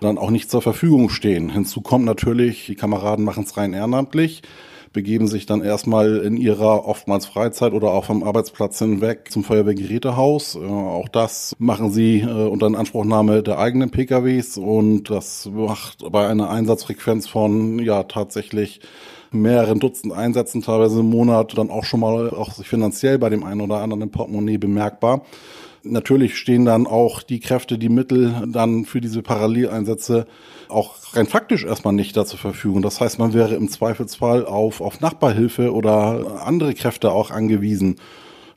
dann 0.00 0.18
auch 0.18 0.30
nicht 0.30 0.50
zur 0.50 0.62
Verfügung 0.62 1.08
stehen. 1.10 1.50
Hinzu 1.50 1.80
kommt 1.80 2.04
natürlich, 2.04 2.66
die 2.66 2.76
Kameraden 2.76 3.24
machen 3.24 3.44
es 3.44 3.56
rein 3.56 3.74
ehrenamtlich, 3.74 4.42
begeben 4.92 5.28
sich 5.28 5.46
dann 5.46 5.62
erstmal 5.62 6.18
in 6.18 6.36
ihrer 6.36 6.86
oftmals 6.86 7.26
Freizeit 7.26 7.72
oder 7.72 7.90
auch 7.90 8.04
vom 8.04 8.22
Arbeitsplatz 8.22 8.78
hinweg 8.78 9.30
zum 9.30 9.44
Feuerwehrgerätehaus. 9.44 10.56
Äh, 10.56 10.58
auch 10.58 11.08
das 11.08 11.54
machen 11.58 11.90
sie 11.90 12.20
äh, 12.20 12.26
unter 12.26 12.66
Inanspruchnahme 12.66 13.42
der 13.42 13.58
eigenen 13.58 13.90
PKWs 13.90 14.58
und 14.58 15.10
das 15.10 15.48
macht 15.52 16.10
bei 16.10 16.26
einer 16.26 16.50
Einsatzfrequenz 16.50 17.28
von 17.28 17.78
ja 17.78 18.04
tatsächlich 18.04 18.80
mehreren 19.32 19.78
Dutzend 19.78 20.12
Einsätzen 20.12 20.62
teilweise 20.62 21.00
im 21.00 21.10
Monat 21.10 21.56
dann 21.56 21.70
auch 21.70 21.84
schon 21.84 22.00
mal 22.00 22.30
auch 22.30 22.52
finanziell 22.64 23.18
bei 23.18 23.28
dem 23.28 23.44
einen 23.44 23.60
oder 23.60 23.78
anderen 23.78 24.02
im 24.02 24.10
Portemonnaie 24.10 24.58
bemerkbar. 24.58 25.22
Natürlich 25.82 26.36
stehen 26.36 26.66
dann 26.66 26.86
auch 26.86 27.22
die 27.22 27.40
Kräfte, 27.40 27.78
die 27.78 27.88
Mittel 27.88 28.34
dann 28.46 28.84
für 28.84 29.00
diese 29.00 29.22
Paralleleinsätze 29.22 30.26
auch 30.68 30.96
rein 31.14 31.26
faktisch 31.26 31.64
erstmal 31.64 31.94
nicht 31.94 32.16
da 32.16 32.26
zur 32.26 32.38
Verfügung. 32.38 32.82
Das 32.82 33.00
heißt, 33.00 33.18
man 33.18 33.32
wäre 33.32 33.54
im 33.54 33.68
Zweifelsfall 33.68 34.44
auf, 34.44 34.80
auf 34.80 35.00
Nachbarhilfe 35.00 35.72
oder 35.72 36.42
andere 36.44 36.74
Kräfte 36.74 37.12
auch 37.12 37.30
angewiesen. 37.30 37.96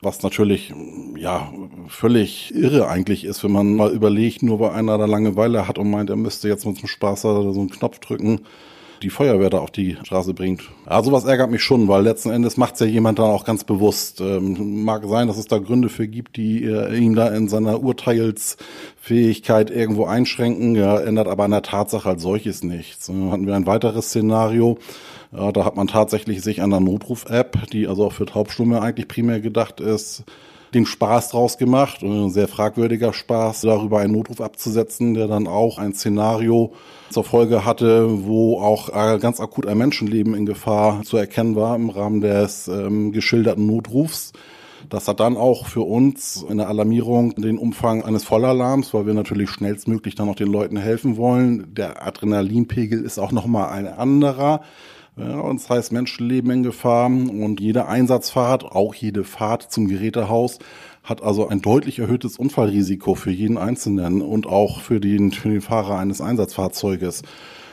Was 0.00 0.22
natürlich, 0.22 0.74
ja, 1.16 1.50
völlig 1.88 2.54
irre 2.54 2.88
eigentlich 2.88 3.24
ist, 3.24 3.42
wenn 3.42 3.52
man 3.52 3.74
mal 3.74 3.90
überlegt, 3.90 4.42
nur 4.42 4.60
weil 4.60 4.72
einer 4.72 4.98
da 4.98 5.06
Langeweile 5.06 5.66
hat 5.66 5.78
und 5.78 5.90
meint, 5.90 6.10
er 6.10 6.16
müsste 6.16 6.46
jetzt 6.48 6.66
mit 6.66 6.76
zum 6.78 6.88
Spaß 6.88 7.22
so 7.22 7.40
einen 7.40 7.70
Knopf 7.70 8.00
drücken, 8.00 8.40
die 9.04 9.10
Feuerwehr 9.10 9.50
da 9.50 9.58
auf 9.58 9.70
die 9.70 9.96
Straße 10.02 10.32
bringt. 10.34 10.62
Ja, 10.88 11.02
sowas 11.02 11.24
ärgert 11.24 11.50
mich 11.50 11.62
schon, 11.62 11.86
weil 11.88 12.02
letzten 12.02 12.30
Endes 12.30 12.56
macht 12.56 12.74
es 12.74 12.80
ja 12.80 12.86
jemand 12.86 13.18
dann 13.18 13.26
auch 13.26 13.44
ganz 13.44 13.62
bewusst. 13.62 14.20
Ähm, 14.20 14.82
mag 14.84 15.04
sein, 15.06 15.28
dass 15.28 15.36
es 15.36 15.46
da 15.46 15.58
Gründe 15.58 15.90
für 15.90 16.08
gibt, 16.08 16.36
die 16.36 16.64
äh, 16.64 16.96
ihn 16.96 17.14
da 17.14 17.28
in 17.28 17.48
seiner 17.48 17.82
Urteilsfähigkeit 17.82 19.70
irgendwo 19.70 20.06
einschränken, 20.06 20.74
ja, 20.74 20.98
ändert 20.98 21.28
aber 21.28 21.44
an 21.44 21.50
der 21.50 21.62
Tatsache 21.62 22.08
als 22.08 22.22
solches 22.22 22.64
nichts. 22.64 23.06
Dann 23.06 23.30
hatten 23.30 23.46
wir 23.46 23.54
ein 23.54 23.66
weiteres 23.66 24.06
Szenario, 24.06 24.78
ja, 25.32 25.52
da 25.52 25.64
hat 25.64 25.76
man 25.76 25.86
tatsächlich 25.86 26.42
sich 26.42 26.62
an 26.62 26.70
der 26.70 26.80
Notruf-App, 26.80 27.68
die 27.72 27.86
also 27.86 28.06
auch 28.06 28.12
für 28.12 28.26
Taubstumme 28.26 28.80
eigentlich 28.80 29.08
primär 29.08 29.40
gedacht 29.40 29.80
ist, 29.80 30.24
den 30.74 30.86
Spaß 30.86 31.30
draus 31.30 31.58
gemacht, 31.58 32.02
ein 32.02 32.30
sehr 32.30 32.48
fragwürdiger 32.48 33.12
Spaß, 33.12 33.62
darüber 33.62 34.00
einen 34.00 34.12
Notruf 34.12 34.40
abzusetzen, 34.40 35.14
der 35.14 35.28
dann 35.28 35.46
auch 35.46 35.78
ein 35.78 35.94
Szenario 35.94 36.72
zur 37.10 37.24
Folge 37.24 37.64
hatte, 37.64 38.24
wo 38.26 38.60
auch 38.60 38.88
äh, 38.88 39.18
ganz 39.18 39.40
akut 39.40 39.66
ein 39.66 39.78
Menschenleben 39.78 40.34
in 40.34 40.46
Gefahr 40.46 41.02
zu 41.02 41.16
erkennen 41.16 41.56
war 41.56 41.76
im 41.76 41.90
Rahmen 41.90 42.20
des 42.20 42.68
ähm, 42.68 43.12
geschilderten 43.12 43.66
Notrufs. 43.66 44.32
Das 44.90 45.08
hat 45.08 45.20
dann 45.20 45.36
auch 45.36 45.66
für 45.66 45.80
uns 45.80 46.44
in 46.48 46.58
der 46.58 46.68
Alarmierung 46.68 47.34
den 47.36 47.56
Umfang 47.56 48.04
eines 48.04 48.24
Vollalarms, 48.24 48.92
weil 48.92 49.06
wir 49.06 49.14
natürlich 49.14 49.50
schnellstmöglich 49.50 50.14
dann 50.14 50.28
auch 50.28 50.34
den 50.34 50.52
Leuten 50.52 50.76
helfen 50.76 51.16
wollen. 51.16 51.72
Der 51.74 52.06
Adrenalinpegel 52.06 53.02
ist 53.02 53.18
auch 53.18 53.32
nochmal 53.32 53.70
ein 53.70 53.86
anderer. 53.86 54.60
Ja, 55.16 55.38
und 55.40 55.60
das 55.60 55.70
heißt 55.70 55.92
Menschenleben 55.92 56.50
in 56.50 56.62
Gefahr 56.64 57.06
und 57.06 57.60
jede 57.60 57.86
Einsatzfahrt, 57.86 58.64
auch 58.64 58.94
jede 58.94 59.22
Fahrt 59.22 59.70
zum 59.70 59.86
Gerätehaus 59.86 60.58
hat 61.04 61.22
also 61.22 61.46
ein 61.46 61.60
deutlich 61.60 61.98
erhöhtes 61.98 62.38
Unfallrisiko 62.38 63.14
für 63.14 63.30
jeden 63.30 63.58
Einzelnen 63.58 64.22
und 64.22 64.46
auch 64.46 64.80
für 64.80 65.00
den, 65.00 65.30
für 65.30 65.50
den 65.50 65.60
Fahrer 65.60 65.98
eines 65.98 66.20
Einsatzfahrzeuges. 66.20 67.22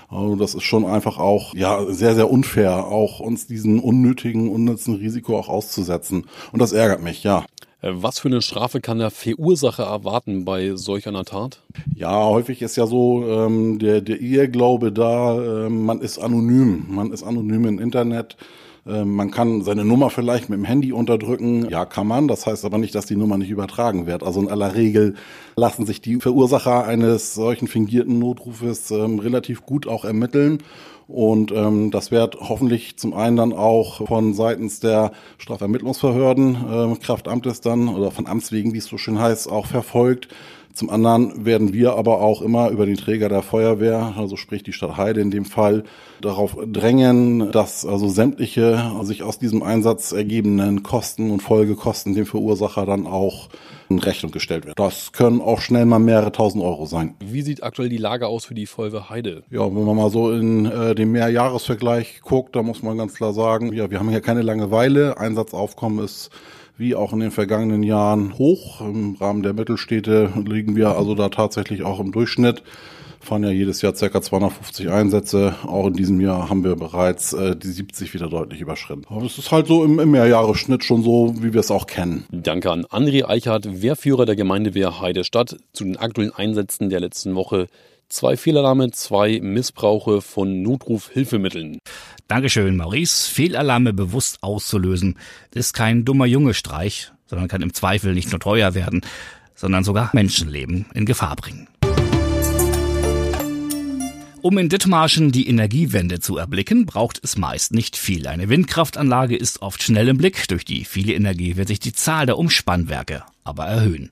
Also 0.09 0.35
das 0.35 0.53
ist 0.53 0.63
schon 0.63 0.85
einfach 0.85 1.17
auch 1.17 1.55
ja 1.55 1.85
sehr 1.85 2.15
sehr 2.15 2.29
unfair, 2.29 2.85
auch 2.85 3.21
uns 3.21 3.47
diesen 3.47 3.79
unnötigen 3.79 4.49
unnützen 4.49 4.95
Risiko 4.95 5.39
auch 5.39 5.47
auszusetzen. 5.47 6.25
Und 6.51 6.61
das 6.61 6.73
ärgert 6.73 7.01
mich, 7.01 7.23
ja. 7.23 7.45
Äh, 7.81 7.91
was 7.93 8.19
für 8.19 8.27
eine 8.27 8.41
Strafe 8.41 8.81
kann 8.81 8.99
der 8.99 9.11
Verursacher 9.11 9.83
erwarten 9.83 10.45
bei 10.45 10.75
solch 10.75 11.07
einer 11.07 11.25
Tat? 11.25 11.61
Ja, 11.95 12.25
häufig 12.25 12.61
ist 12.61 12.75
ja 12.75 12.87
so 12.87 13.25
ähm, 13.27 13.79
der, 13.79 14.01
der 14.01 14.21
Irrglaube 14.21 14.91
da, 14.91 15.65
äh, 15.65 15.69
man 15.69 15.99
ist 16.01 16.19
anonym. 16.19 16.85
Man 16.89 17.11
ist 17.11 17.23
anonym 17.23 17.65
im 17.65 17.79
Internet. 17.79 18.37
Äh, 18.85 19.05
man 19.05 19.31
kann 19.31 19.61
seine 19.61 19.85
Nummer 19.85 20.09
vielleicht 20.09 20.49
mit 20.49 20.57
dem 20.57 20.65
Handy 20.65 20.91
unterdrücken. 20.91 21.69
Ja, 21.69 21.85
kann 21.85 22.07
man. 22.07 22.27
Das 22.27 22.45
heißt 22.45 22.65
aber 22.65 22.77
nicht, 22.77 22.95
dass 22.95 23.05
die 23.05 23.15
Nummer 23.15 23.37
nicht 23.37 23.49
übertragen 23.49 24.07
wird. 24.07 24.23
Also 24.23 24.41
in 24.41 24.49
aller 24.49 24.75
Regel 24.75 25.15
lassen 25.55 25.85
sich 25.85 26.01
die 26.01 26.17
Verursacher 26.17 26.85
eines 26.85 27.33
solchen 27.33 27.67
fingierten 27.67 28.19
Notrufes 28.19 28.91
ähm, 28.91 29.19
relativ 29.19 29.65
gut 29.65 29.87
auch 29.87 30.05
ermitteln. 30.05 30.59
Und 31.07 31.51
ähm, 31.51 31.91
das 31.91 32.09
wird 32.11 32.37
hoffentlich 32.39 32.97
zum 32.97 33.13
einen 33.13 33.35
dann 33.35 33.51
auch 33.51 34.07
von 34.07 34.33
seitens 34.33 34.79
der 34.79 35.11
Strafermittlungsbehörden, 35.39 36.55
äh, 36.55 36.95
Kraftamtes 37.03 37.59
dann 37.59 37.89
oder 37.89 38.11
von 38.11 38.27
Amts 38.27 38.53
wegen, 38.53 38.73
wie 38.73 38.77
es 38.77 38.85
so 38.85 38.97
schön 38.97 39.19
heißt, 39.19 39.51
auch 39.51 39.65
verfolgt. 39.65 40.29
Zum 40.73 40.89
anderen 40.89 41.45
werden 41.45 41.73
wir 41.73 41.95
aber 41.95 42.21
auch 42.21 42.41
immer 42.41 42.69
über 42.69 42.85
den 42.85 42.97
Träger 42.97 43.29
der 43.29 43.41
Feuerwehr, 43.41 44.13
also 44.17 44.35
sprich 44.37 44.63
die 44.63 44.73
Stadt 44.73 44.97
Heide 44.97 45.21
in 45.21 45.31
dem 45.31 45.45
Fall, 45.45 45.83
darauf 46.21 46.57
drängen, 46.65 47.51
dass 47.51 47.85
also 47.85 48.07
sämtliche 48.07 48.91
sich 49.03 49.23
aus 49.23 49.39
diesem 49.39 49.63
Einsatz 49.63 50.11
ergebenden 50.11 50.83
Kosten 50.83 51.31
und 51.31 51.41
Folgekosten 51.41 52.13
dem 52.13 52.25
Verursacher 52.25 52.85
dann 52.85 53.07
auch 53.07 53.49
in 53.89 53.99
Rechnung 53.99 54.31
gestellt 54.31 54.65
werden. 54.65 54.75
Das 54.77 55.11
können 55.11 55.41
auch 55.41 55.61
schnell 55.61 55.85
mal 55.85 55.99
mehrere 55.99 56.31
tausend 56.31 56.63
Euro 56.63 56.85
sein. 56.85 57.15
Wie 57.19 57.41
sieht 57.41 57.63
aktuell 57.63 57.89
die 57.89 57.97
Lage 57.97 58.27
aus 58.27 58.45
für 58.45 58.53
die 58.53 58.65
Feuerwehr 58.65 59.09
Heide? 59.09 59.43
Ja, 59.49 59.65
wenn 59.65 59.83
man 59.83 59.97
mal 59.97 60.09
so 60.09 60.31
in 60.31 60.65
äh, 60.65 60.95
den 60.95 61.11
Mehrjahresvergleich 61.11 62.21
guckt, 62.21 62.55
da 62.55 62.63
muss 62.63 62.81
man 62.81 62.97
ganz 62.97 63.13
klar 63.13 63.33
sagen, 63.33 63.73
ja, 63.73 63.91
wir 63.91 63.99
haben 63.99 64.09
hier 64.09 64.21
keine 64.21 64.41
Langeweile. 64.41 65.17
Einsatzaufkommen 65.17 66.03
ist 66.03 66.29
wie 66.81 66.95
auch 66.95 67.13
in 67.13 67.19
den 67.19 67.31
vergangenen 67.31 67.83
Jahren 67.83 68.37
hoch. 68.37 68.81
Im 68.81 69.15
Rahmen 69.15 69.43
der 69.43 69.53
Mittelstädte 69.53 70.33
liegen 70.45 70.75
wir 70.75 70.97
also 70.97 71.13
da 71.13 71.29
tatsächlich 71.29 71.83
auch 71.83 71.99
im 71.99 72.11
Durchschnitt. 72.11 72.63
Fahren 73.19 73.43
ja 73.43 73.51
jedes 73.51 73.83
Jahr 73.83 73.93
ca. 73.93 74.19
250 74.19 74.89
Einsätze. 74.89 75.53
Auch 75.67 75.85
in 75.85 75.93
diesem 75.93 76.19
Jahr 76.19 76.49
haben 76.49 76.63
wir 76.63 76.75
bereits 76.75 77.33
äh, 77.33 77.55
die 77.55 77.67
70 77.67 78.15
wieder 78.15 78.27
deutlich 78.27 78.61
überschritten. 78.61 79.05
Aber 79.09 79.23
es 79.27 79.37
ist 79.37 79.51
halt 79.51 79.67
so 79.67 79.83
im, 79.85 79.99
im 79.99 80.09
Mehrjahresschnitt 80.09 80.83
schon 80.83 81.03
so, 81.03 81.35
wie 81.37 81.53
wir 81.53 81.59
es 81.59 81.69
auch 81.69 81.85
kennen. 81.85 82.25
Danke 82.31 82.71
an 82.71 82.85
André 82.85 83.25
Eichhardt, 83.25 83.83
Wehrführer 83.83 84.25
der 84.25 84.35
Gemeindewehr 84.35 84.99
Heide 84.99 85.23
Stadt, 85.23 85.57
zu 85.73 85.83
den 85.83 85.97
aktuellen 85.97 86.33
Einsätzen 86.33 86.89
der 86.89 86.99
letzten 86.99 87.35
Woche. 87.35 87.67
Zwei 88.11 88.35
Fehlalarme, 88.35 88.91
zwei 88.91 89.39
Missbrauche 89.41 90.21
von 90.21 90.61
Notrufhilfemitteln. 90.61 91.79
Dankeschön, 92.27 92.75
Maurice. 92.75 93.31
Fehlalarme 93.31 93.93
bewusst 93.93 94.43
auszulösen 94.43 95.17
ist 95.53 95.73
kein 95.73 96.03
dummer 96.03 96.25
Junge-Streich, 96.25 97.13
sondern 97.25 97.47
kann 97.47 97.61
im 97.61 97.73
Zweifel 97.73 98.13
nicht 98.13 98.29
nur 98.29 98.41
teuer 98.41 98.75
werden, 98.75 98.99
sondern 99.55 99.85
sogar 99.85 100.09
Menschenleben 100.11 100.87
in 100.93 101.05
Gefahr 101.05 101.37
bringen. 101.37 101.69
Um 104.41 104.57
in 104.57 104.67
Dithmarschen 104.67 105.31
die 105.31 105.47
Energiewende 105.47 106.19
zu 106.19 106.35
erblicken, 106.35 106.85
braucht 106.85 107.17
es 107.23 107.37
meist 107.37 107.73
nicht 107.73 107.95
viel. 107.95 108.27
Eine 108.27 108.49
Windkraftanlage 108.49 109.37
ist 109.37 109.61
oft 109.61 109.81
schnell 109.83 110.09
im 110.09 110.17
Blick. 110.17 110.49
Durch 110.49 110.65
die 110.65 110.83
viele 110.83 111.13
Energie 111.13 111.55
wird 111.55 111.69
sich 111.69 111.79
die 111.79 111.93
Zahl 111.93 112.25
der 112.25 112.37
Umspannwerke 112.37 113.23
aber 113.45 113.67
erhöhen. 113.67 114.09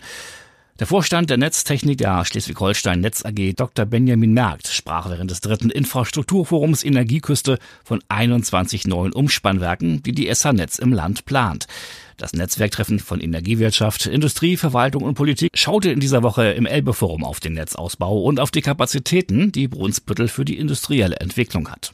Der 0.79 0.87
Vorstand 0.87 1.29
der 1.29 1.35
Netztechnik 1.35 1.97
der 1.97 2.23
Schleswig-Holstein 2.23 3.01
Netz 3.01 3.25
AG, 3.25 3.53
Dr. 3.53 3.85
Benjamin 3.85 4.31
Merkt, 4.31 4.69
sprach 4.69 5.09
während 5.09 5.29
des 5.29 5.41
dritten 5.41 5.69
Infrastrukturforums 5.69 6.85
Energieküste 6.85 7.59
von 7.83 8.01
21 8.07 8.87
neuen 8.87 9.11
Umspannwerken, 9.11 10.01
die 10.03 10.13
die 10.13 10.33
SA 10.33 10.53
Netz 10.53 10.79
im 10.79 10.93
Land 10.93 11.25
plant. 11.25 11.67
Das 12.15 12.31
Netzwerktreffen 12.31 12.99
von 12.99 13.19
Energiewirtschaft, 13.19 14.05
Industrie, 14.05 14.55
Verwaltung 14.55 15.03
und 15.03 15.15
Politik 15.15 15.51
schaute 15.53 15.91
in 15.91 15.99
dieser 15.99 16.23
Woche 16.23 16.51
im 16.51 16.65
Elbe-Forum 16.65 17.25
auf 17.25 17.41
den 17.41 17.55
Netzausbau 17.55 18.21
und 18.21 18.39
auf 18.39 18.51
die 18.51 18.61
Kapazitäten, 18.61 19.51
die 19.51 19.67
Brunsbüttel 19.67 20.29
für 20.29 20.45
die 20.45 20.57
industrielle 20.57 21.17
Entwicklung 21.17 21.69
hat. 21.69 21.91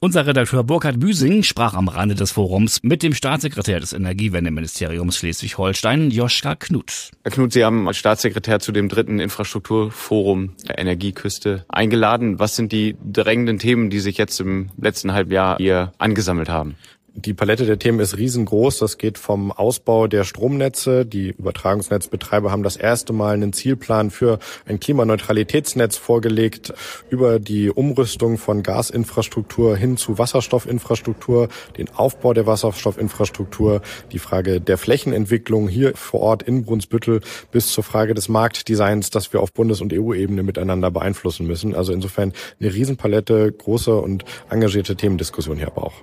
Unser 0.00 0.26
Redakteur 0.26 0.64
Burkhard 0.64 1.00
Büsing 1.00 1.42
sprach 1.42 1.74
am 1.74 1.88
Rande 1.88 2.14
des 2.14 2.30
Forums 2.30 2.80
mit 2.82 3.02
dem 3.02 3.14
Staatssekretär 3.14 3.80
des 3.80 3.92
Energiewendeministeriums 3.92 5.16
Schleswig-Holstein, 5.16 6.10
Joschka 6.10 6.54
Knut. 6.54 7.10
Herr 7.22 7.32
Knut, 7.32 7.52
Sie 7.52 7.64
haben 7.64 7.86
als 7.88 7.96
Staatssekretär 7.96 8.60
zu 8.60 8.72
dem 8.72 8.88
dritten 8.88 9.18
Infrastrukturforum 9.18 10.54
der 10.68 10.78
Energieküste 10.78 11.64
eingeladen. 11.68 12.38
Was 12.38 12.56
sind 12.56 12.72
die 12.72 12.96
drängenden 13.04 13.58
Themen, 13.58 13.90
die 13.90 14.00
sich 14.00 14.18
jetzt 14.18 14.40
im 14.40 14.70
letzten 14.76 15.12
Halbjahr 15.12 15.56
hier 15.58 15.92
angesammelt 15.98 16.48
haben? 16.48 16.76
Die 17.20 17.34
Palette 17.34 17.66
der 17.66 17.80
Themen 17.80 17.98
ist 17.98 18.16
riesengroß. 18.16 18.78
Das 18.78 18.96
geht 18.96 19.18
vom 19.18 19.50
Ausbau 19.50 20.06
der 20.06 20.22
Stromnetze. 20.22 21.04
Die 21.04 21.30
Übertragungsnetzbetreiber 21.30 22.52
haben 22.52 22.62
das 22.62 22.76
erste 22.76 23.12
Mal 23.12 23.34
einen 23.34 23.52
Zielplan 23.52 24.12
für 24.12 24.38
ein 24.66 24.78
Klimaneutralitätsnetz 24.78 25.96
vorgelegt, 25.96 26.72
über 27.10 27.40
die 27.40 27.70
Umrüstung 27.70 28.38
von 28.38 28.62
Gasinfrastruktur 28.62 29.76
hin 29.76 29.96
zu 29.96 30.16
Wasserstoffinfrastruktur, 30.18 31.48
den 31.76 31.88
Aufbau 31.90 32.34
der 32.34 32.46
Wasserstoffinfrastruktur, 32.46 33.82
die 34.12 34.20
Frage 34.20 34.60
der 34.60 34.78
Flächenentwicklung 34.78 35.66
hier 35.66 35.96
vor 35.96 36.20
Ort 36.20 36.44
in 36.44 36.64
Brunsbüttel 36.64 37.20
bis 37.50 37.72
zur 37.72 37.82
Frage 37.82 38.14
des 38.14 38.28
Marktdesigns, 38.28 39.10
das 39.10 39.32
wir 39.32 39.40
auf 39.40 39.52
Bundes- 39.52 39.80
und 39.80 39.92
EU-Ebene 39.92 40.44
miteinander 40.44 40.92
beeinflussen 40.92 41.48
müssen. 41.48 41.74
Also 41.74 41.92
insofern 41.92 42.32
eine 42.60 42.72
Riesenpalette, 42.72 43.50
große 43.50 43.96
und 43.96 44.24
engagierte 44.50 44.94
Themendiskussion 44.94 45.56
hier 45.56 45.66
aber 45.66 45.82
auch 45.82 45.94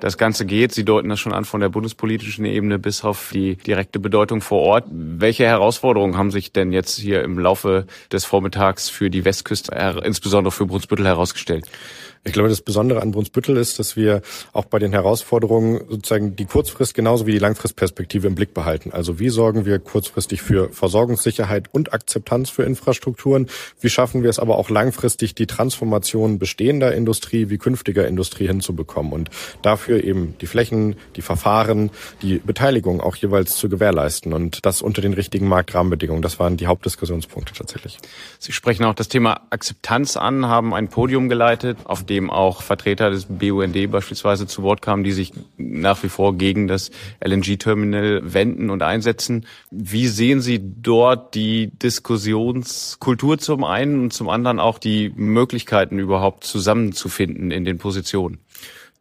das 0.00 0.18
Ganze 0.18 0.46
geht. 0.46 0.72
Sie 0.72 0.84
deuten 0.84 1.08
das 1.08 1.20
schon 1.20 1.32
an 1.32 1.44
von 1.44 1.60
der 1.60 1.68
bundespolitischen 1.68 2.44
Ebene 2.44 2.78
bis 2.78 3.04
auf 3.04 3.30
die 3.32 3.56
direkte 3.56 3.98
Bedeutung 3.98 4.40
vor 4.40 4.62
Ort. 4.62 4.84
Welche 4.90 5.44
Herausforderungen 5.44 6.16
haben 6.16 6.30
sich 6.30 6.52
denn 6.52 6.72
jetzt 6.72 6.98
hier 6.98 7.22
im 7.22 7.38
Laufe 7.38 7.86
des 8.12 8.24
Vormittags 8.24 8.88
für 8.88 9.10
die 9.10 9.24
Westküste, 9.24 10.00
insbesondere 10.04 10.52
für 10.52 10.66
Brunsbüttel, 10.66 11.06
herausgestellt? 11.06 11.66
Ich 12.24 12.32
glaube, 12.32 12.48
das 12.48 12.60
Besondere 12.60 13.00
an 13.00 13.12
Brunsbüttel 13.12 13.56
ist, 13.56 13.78
dass 13.78 13.96
wir 13.96 14.22
auch 14.52 14.64
bei 14.64 14.78
den 14.78 14.92
Herausforderungen 14.92 15.80
sozusagen 15.88 16.36
die 16.36 16.44
Kurzfrist 16.44 16.94
genauso 16.94 17.26
wie 17.26 17.32
die 17.32 17.38
Langfristperspektive 17.38 18.26
im 18.26 18.34
Blick 18.34 18.54
behalten. 18.54 18.92
Also 18.92 19.18
wie 19.18 19.28
sorgen 19.28 19.64
wir 19.64 19.78
kurzfristig 19.78 20.42
für 20.42 20.70
Versorgungssicherheit 20.70 21.68
und 21.72 21.92
Akzeptanz 21.92 22.50
für 22.50 22.64
Infrastrukturen? 22.64 23.48
Wie 23.80 23.90
schaffen 23.90 24.22
wir 24.22 24.30
es 24.30 24.38
aber 24.38 24.58
auch 24.58 24.70
langfristig, 24.70 25.34
die 25.34 25.46
Transformation 25.46 26.38
bestehender 26.38 26.94
Industrie 26.94 27.50
wie 27.50 27.58
künftiger 27.58 28.06
Industrie 28.06 28.46
hinzubekommen? 28.46 29.12
Und 29.12 29.30
dafür 29.62 30.02
eben 30.04 30.34
die 30.40 30.46
Flächen, 30.46 30.96
die 31.16 31.22
Verfahren, 31.22 31.90
die 32.22 32.38
Beteiligung 32.38 33.00
auch 33.00 33.16
jeweils 33.16 33.56
zu 33.56 33.68
gewährleisten 33.68 34.32
und 34.32 34.64
das 34.66 34.82
unter 34.82 35.00
den 35.02 35.14
richtigen 35.14 35.48
Marktrahmenbedingungen. 35.48 36.22
Das 36.22 36.38
waren 36.38 36.56
die 36.56 36.66
Hauptdiskussionspunkte 36.66 37.54
tatsächlich. 37.54 37.98
Sie 38.38 38.52
sprechen 38.52 38.84
auch 38.84 38.94
das 38.94 39.08
Thema 39.08 39.42
Akzeptanz 39.50 40.16
an, 40.16 40.46
haben 40.46 40.74
ein 40.74 40.88
Podium 40.88 41.28
geleitet, 41.28 41.78
auf 41.84 42.04
nachdem 42.08 42.30
auch 42.30 42.62
Vertreter 42.62 43.10
des 43.10 43.26
BUND 43.26 43.90
beispielsweise 43.90 44.46
zu 44.46 44.62
Wort 44.62 44.80
kamen, 44.80 45.04
die 45.04 45.12
sich 45.12 45.34
nach 45.58 46.02
wie 46.02 46.08
vor 46.08 46.38
gegen 46.38 46.66
das 46.66 46.90
LNG-Terminal 47.22 48.32
wenden 48.32 48.70
und 48.70 48.82
einsetzen. 48.82 49.44
Wie 49.70 50.06
sehen 50.06 50.40
Sie 50.40 50.58
dort 50.58 51.34
die 51.34 51.66
Diskussionskultur 51.66 53.36
zum 53.36 53.62
einen 53.62 54.00
und 54.00 54.14
zum 54.14 54.30
anderen 54.30 54.58
auch 54.58 54.78
die 54.78 55.12
Möglichkeiten 55.16 55.98
überhaupt 55.98 56.44
zusammenzufinden 56.44 57.50
in 57.50 57.66
den 57.66 57.76
Positionen? 57.76 58.38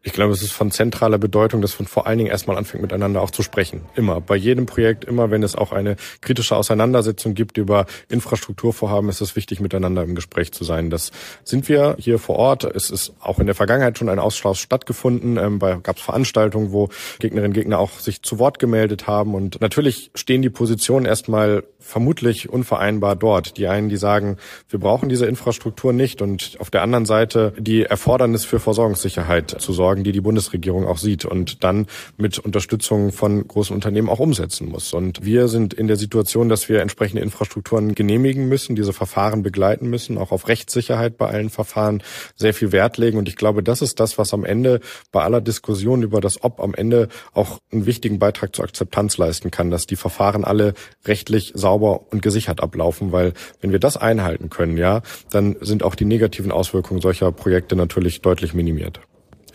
Ich 0.07 0.13
glaube, 0.13 0.31
es 0.31 0.41
ist 0.41 0.53
von 0.53 0.71
zentraler 0.71 1.17
Bedeutung, 1.17 1.61
dass 1.61 1.77
man 1.77 1.85
vor 1.85 2.07
allen 2.07 2.17
Dingen 2.17 2.29
erstmal 2.29 2.55
anfängt, 2.55 2.81
miteinander 2.81 3.21
auch 3.21 3.29
zu 3.29 3.43
sprechen. 3.43 3.81
Immer. 3.93 4.21
Bei 4.21 4.37
jedem 4.37 4.65
Projekt, 4.65 5.03
immer 5.03 5.31
wenn 5.31 5.43
es 5.43 5.53
auch 5.53 5.73
eine 5.73 5.97
kritische 6.21 6.55
Auseinandersetzung 6.55 7.33
gibt 7.33 7.57
über 7.57 7.87
Infrastrukturvorhaben, 8.07 9.09
ist 9.09 9.19
es 9.19 9.35
wichtig, 9.35 9.59
miteinander 9.59 10.03
im 10.03 10.15
Gespräch 10.15 10.53
zu 10.53 10.63
sein. 10.63 10.89
Das 10.89 11.11
sind 11.43 11.67
wir 11.67 11.97
hier 11.99 12.19
vor 12.19 12.37
Ort. 12.37 12.63
Es 12.63 12.89
ist 12.89 13.15
auch 13.19 13.39
in 13.39 13.47
der 13.47 13.55
Vergangenheit 13.55 13.97
schon 13.97 14.07
ein 14.07 14.17
Austausch 14.17 14.61
stattgefunden. 14.61 15.35
Ähm, 15.35 15.59
gab 15.59 15.97
es 15.97 16.01
Veranstaltungen, 16.01 16.71
wo 16.71 16.87
Gegnerinnen 17.19 17.49
und 17.49 17.53
Gegner 17.53 17.77
auch 17.77 17.91
sich 17.99 18.21
zu 18.21 18.39
Wort 18.39 18.59
gemeldet 18.59 19.07
haben. 19.07 19.35
Und 19.35 19.59
natürlich 19.59 20.11
stehen 20.15 20.41
die 20.41 20.49
Positionen 20.49 21.05
erstmal 21.05 21.63
vermutlich 21.79 22.49
unvereinbar 22.49 23.17
dort. 23.17 23.57
Die 23.57 23.67
einen, 23.67 23.89
die 23.89 23.97
sagen, 23.97 24.37
wir 24.69 24.79
brauchen 24.79 25.09
diese 25.09 25.25
Infrastruktur 25.25 25.91
nicht 25.91 26.21
und 26.21 26.55
auf 26.59 26.69
der 26.69 26.81
anderen 26.81 27.05
Seite 27.05 27.53
die 27.57 27.83
Erfordernis 27.83 28.45
für 28.45 28.59
Versorgungssicherheit 28.59 29.49
zu 29.49 29.73
sorgen 29.73 29.96
Sorgen, 29.97 30.03
die 30.03 30.11
die 30.11 30.21
Bundesregierung 30.21 30.85
auch 30.85 30.97
sieht 30.97 31.25
und 31.25 31.63
dann 31.63 31.87
mit 32.17 32.39
Unterstützung 32.39 33.11
von 33.11 33.47
großen 33.47 33.75
Unternehmen 33.75 34.09
auch 34.09 34.19
umsetzen 34.19 34.69
muss. 34.69 34.93
Und 34.93 35.25
wir 35.25 35.47
sind 35.47 35.73
in 35.73 35.87
der 35.87 35.97
Situation, 35.97 36.49
dass 36.49 36.69
wir 36.69 36.81
entsprechende 36.81 37.21
Infrastrukturen 37.23 37.95
genehmigen 37.95 38.47
müssen, 38.47 38.75
diese 38.75 38.93
Verfahren 38.93 39.41
begleiten 39.43 39.89
müssen, 39.89 40.17
auch 40.17 40.31
auf 40.31 40.47
Rechtssicherheit 40.47 41.17
bei 41.17 41.27
allen 41.27 41.49
Verfahren 41.49 42.03
sehr 42.35 42.53
viel 42.53 42.71
Wert 42.71 42.97
legen. 42.97 43.17
Und 43.17 43.27
ich 43.27 43.35
glaube, 43.35 43.63
das 43.63 43.81
ist 43.81 43.99
das, 43.99 44.17
was 44.17 44.33
am 44.33 44.45
Ende 44.45 44.79
bei 45.11 45.23
aller 45.23 45.41
Diskussion 45.41 46.03
über 46.03 46.21
das 46.21 46.43
Ob 46.43 46.59
am 46.59 46.73
Ende 46.73 47.09
auch 47.33 47.59
einen 47.71 47.85
wichtigen 47.85 48.19
Beitrag 48.19 48.55
zur 48.55 48.65
Akzeptanz 48.65 49.17
leisten 49.17 49.51
kann, 49.51 49.71
dass 49.71 49.87
die 49.87 49.95
Verfahren 49.95 50.43
alle 50.43 50.73
rechtlich 51.05 51.53
sauber 51.55 52.11
und 52.11 52.21
gesichert 52.21 52.61
ablaufen, 52.61 53.11
weil 53.11 53.33
wenn 53.61 53.71
wir 53.71 53.79
das 53.79 53.97
einhalten 53.97 54.49
können, 54.49 54.77
ja, 54.77 55.01
dann 55.31 55.55
sind 55.61 55.83
auch 55.83 55.95
die 55.95 56.05
negativen 56.05 56.51
Auswirkungen 56.51 57.01
solcher 57.01 57.31
Projekte 57.31 57.75
natürlich 57.75 58.21
deutlich 58.21 58.53
minimiert. 58.53 59.01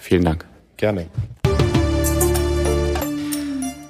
Vielen 0.03 0.25
Dank. 0.25 0.45
Gerne. 0.77 1.07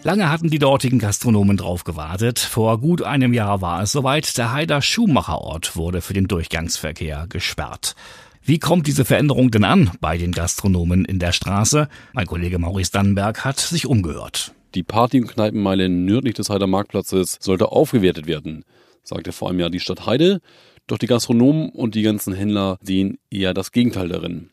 Lange 0.02 0.30
hatten 0.30 0.50
die 0.50 0.58
dortigen 0.58 0.98
Gastronomen 0.98 1.56
drauf 1.56 1.84
gewartet. 1.84 2.38
Vor 2.38 2.78
gut 2.80 3.02
einem 3.02 3.32
Jahr 3.32 3.62
war 3.62 3.82
es 3.82 3.92
soweit. 3.92 4.36
Der 4.36 4.52
Heider 4.52 4.82
Schuhmacherort 4.82 5.74
wurde 5.74 6.02
für 6.02 6.12
den 6.12 6.28
Durchgangsverkehr 6.28 7.26
gesperrt. 7.30 7.94
Wie 8.42 8.58
kommt 8.58 8.86
diese 8.88 9.06
Veränderung 9.06 9.50
denn 9.50 9.64
an 9.64 9.90
bei 10.02 10.18
den 10.18 10.32
Gastronomen 10.32 11.06
in 11.06 11.18
der 11.18 11.32
Straße? 11.32 11.88
Mein 12.12 12.26
Kollege 12.26 12.58
Maurice 12.58 12.92
Dannenberg 12.92 13.42
hat 13.46 13.58
sich 13.58 13.86
umgehört. 13.86 14.52
Die 14.74 14.82
Party- 14.82 15.22
und 15.22 15.28
Kneipenmeile 15.28 15.88
nördlich 15.88 16.34
des 16.34 16.50
Heider 16.50 16.66
Marktplatzes 16.66 17.38
sollte 17.40 17.72
aufgewertet 17.72 18.26
werden, 18.26 18.64
sagte 19.02 19.32
vor 19.32 19.48
einem 19.48 19.60
Jahr 19.60 19.70
die 19.70 19.80
Stadt 19.80 20.04
Heide. 20.04 20.40
Doch 20.88 20.98
die 20.98 21.06
Gastronomen 21.06 21.70
und 21.70 21.94
die 21.94 22.02
ganzen 22.02 22.34
Händler 22.34 22.76
sehen 22.82 23.18
eher 23.30 23.54
das 23.54 23.72
Gegenteil 23.72 24.08
darin. 24.08 24.50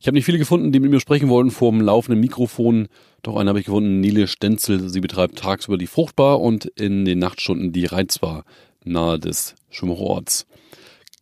Ich 0.00 0.06
habe 0.06 0.14
nicht 0.14 0.24
viele 0.24 0.38
gefunden, 0.38 0.72
die 0.72 0.80
mit 0.80 0.90
mir 0.90 0.98
sprechen 0.98 1.28
wollten 1.28 1.50
vor 1.50 1.70
dem 1.70 1.82
laufenden 1.82 2.20
Mikrofon. 2.20 2.88
Doch 3.22 3.36
einen 3.36 3.50
habe 3.50 3.60
ich 3.60 3.66
gefunden, 3.66 4.00
Nele 4.00 4.28
Stenzel. 4.28 4.88
Sie 4.88 5.00
betreibt 5.00 5.38
tagsüber 5.38 5.76
die 5.76 5.86
Fruchtbar 5.86 6.40
und 6.40 6.64
in 6.64 7.04
den 7.04 7.18
Nachtstunden 7.18 7.70
die 7.72 7.84
Reizbar 7.84 8.44
nahe 8.82 9.18
des 9.18 9.54
Schummerorts. 9.68 10.46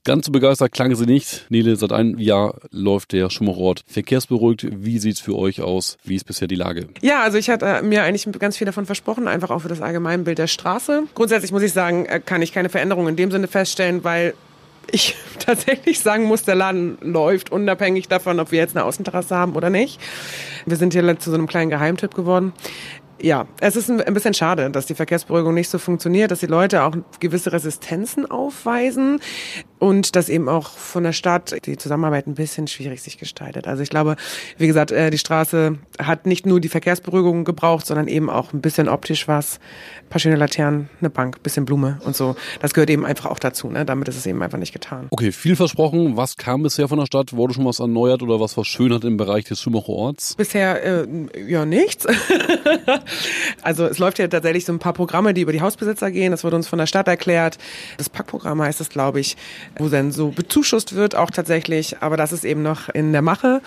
Ganz 0.04 0.26
so 0.26 0.32
begeistert 0.32 0.70
klang 0.70 0.94
sie 0.94 1.06
nicht. 1.06 1.46
Nele, 1.48 1.74
seit 1.74 1.90
einem 1.90 2.20
Jahr 2.20 2.60
läuft 2.70 3.10
der 3.10 3.30
Schummerort 3.30 3.82
verkehrsberuhigt. 3.88 4.68
Wie 4.70 5.00
sieht's 5.00 5.18
für 5.18 5.36
euch 5.36 5.60
aus? 5.60 5.98
Wie 6.04 6.14
ist 6.14 6.24
bisher 6.24 6.46
die 6.46 6.54
Lage? 6.54 6.86
Ja, 7.02 7.24
also 7.24 7.36
ich 7.36 7.50
hatte 7.50 7.66
äh, 7.66 7.82
mir 7.82 8.04
eigentlich 8.04 8.32
ganz 8.38 8.56
viel 8.58 8.64
davon 8.64 8.86
versprochen, 8.86 9.26
einfach 9.26 9.50
auch 9.50 9.62
für 9.62 9.68
das 9.68 9.82
Allgemeinbild 9.82 10.38
der 10.38 10.46
Straße. 10.46 11.02
Grundsätzlich 11.16 11.50
muss 11.50 11.62
ich 11.62 11.72
sagen, 11.72 12.06
äh, 12.06 12.20
kann 12.24 12.42
ich 12.42 12.52
keine 12.52 12.68
Veränderung 12.68 13.08
in 13.08 13.16
dem 13.16 13.32
Sinne 13.32 13.48
feststellen, 13.48 14.04
weil 14.04 14.34
ich 14.90 15.16
tatsächlich 15.38 16.00
sagen 16.00 16.24
muss, 16.24 16.42
der 16.42 16.54
Laden 16.54 16.98
läuft, 17.00 17.50
unabhängig 17.52 18.08
davon, 18.08 18.40
ob 18.40 18.50
wir 18.52 18.58
jetzt 18.58 18.76
eine 18.76 18.84
Außenterrasse 18.84 19.36
haben 19.36 19.54
oder 19.54 19.70
nicht. 19.70 20.00
Wir 20.66 20.76
sind 20.76 20.92
hier 20.92 21.18
zu 21.18 21.30
so 21.30 21.36
einem 21.36 21.46
kleinen 21.46 21.70
Geheimtipp 21.70 22.14
geworden. 22.14 22.52
Ja, 23.20 23.48
es 23.60 23.74
ist 23.74 23.90
ein 23.90 24.14
bisschen 24.14 24.34
schade, 24.34 24.70
dass 24.70 24.86
die 24.86 24.94
Verkehrsberuhigung 24.94 25.52
nicht 25.52 25.68
so 25.68 25.78
funktioniert, 25.78 26.30
dass 26.30 26.38
die 26.38 26.46
Leute 26.46 26.84
auch 26.84 26.94
gewisse 27.18 27.52
Resistenzen 27.52 28.30
aufweisen 28.30 29.20
und 29.78 30.16
dass 30.16 30.28
eben 30.28 30.48
auch 30.48 30.70
von 30.70 31.04
der 31.04 31.12
Stadt 31.12 31.66
die 31.66 31.76
Zusammenarbeit 31.76 32.26
ein 32.26 32.34
bisschen 32.34 32.66
schwierig 32.66 33.02
sich 33.02 33.18
gestaltet. 33.18 33.66
Also 33.66 33.82
ich 33.82 33.90
glaube, 33.90 34.16
wie 34.56 34.66
gesagt, 34.66 34.90
äh, 34.90 35.10
die 35.10 35.18
Straße 35.18 35.78
hat 35.98 36.26
nicht 36.26 36.46
nur 36.46 36.60
die 36.60 36.68
Verkehrsberuhigung 36.68 37.44
gebraucht, 37.44 37.86
sondern 37.86 38.08
eben 38.08 38.30
auch 38.30 38.52
ein 38.52 38.60
bisschen 38.60 38.88
optisch 38.88 39.28
was. 39.28 39.60
Ein 40.02 40.08
paar 40.08 40.20
schöne 40.20 40.36
Laternen, 40.36 40.88
eine 41.00 41.10
Bank, 41.10 41.42
bisschen 41.42 41.64
Blume 41.64 41.98
und 42.04 42.16
so. 42.16 42.36
Das 42.60 42.74
gehört 42.74 42.90
eben 42.90 43.04
einfach 43.04 43.26
auch 43.26 43.38
dazu. 43.38 43.68
Ne? 43.68 43.84
Damit 43.84 44.08
ist 44.08 44.16
es 44.16 44.26
eben 44.26 44.42
einfach 44.42 44.58
nicht 44.58 44.72
getan. 44.72 45.06
Okay, 45.10 45.32
viel 45.32 45.56
versprochen. 45.56 46.16
Was 46.16 46.36
kam 46.36 46.62
bisher 46.62 46.88
von 46.88 46.98
der 46.98 47.06
Stadt? 47.06 47.32
Wurde 47.32 47.54
schon 47.54 47.64
was 47.64 47.78
erneuert 47.78 48.22
oder 48.22 48.40
was 48.40 48.54
verschönert 48.54 49.04
im 49.04 49.16
Bereich 49.16 49.44
des 49.44 49.60
Schumacher 49.60 49.90
Orts? 49.90 50.34
Bisher 50.36 50.82
äh, 50.82 51.06
ja 51.46 51.64
nichts. 51.64 52.06
also 53.62 53.86
es 53.86 53.98
läuft 53.98 54.18
ja 54.18 54.28
tatsächlich 54.28 54.64
so 54.64 54.72
ein 54.72 54.78
paar 54.78 54.92
Programme, 54.92 55.34
die 55.34 55.42
über 55.42 55.52
die 55.52 55.60
Hausbesitzer 55.60 56.10
gehen. 56.10 56.30
Das 56.30 56.44
wurde 56.44 56.56
uns 56.56 56.68
von 56.68 56.78
der 56.78 56.86
Stadt 56.86 57.08
erklärt. 57.08 57.58
Das 57.96 58.08
Packprogramm 58.08 58.60
heißt 58.62 58.80
es, 58.80 58.88
glaube 58.88 59.20
ich 59.20 59.36
wo 59.78 59.88
dann 59.88 60.12
so 60.12 60.28
bezuschusst 60.28 60.94
wird 60.94 61.14
auch 61.14 61.30
tatsächlich. 61.30 61.96
Aber 62.00 62.16
das 62.16 62.32
ist 62.32 62.44
eben 62.44 62.62
noch 62.62 62.88
in 62.88 63.12
der 63.12 63.22
Mache. 63.22 63.60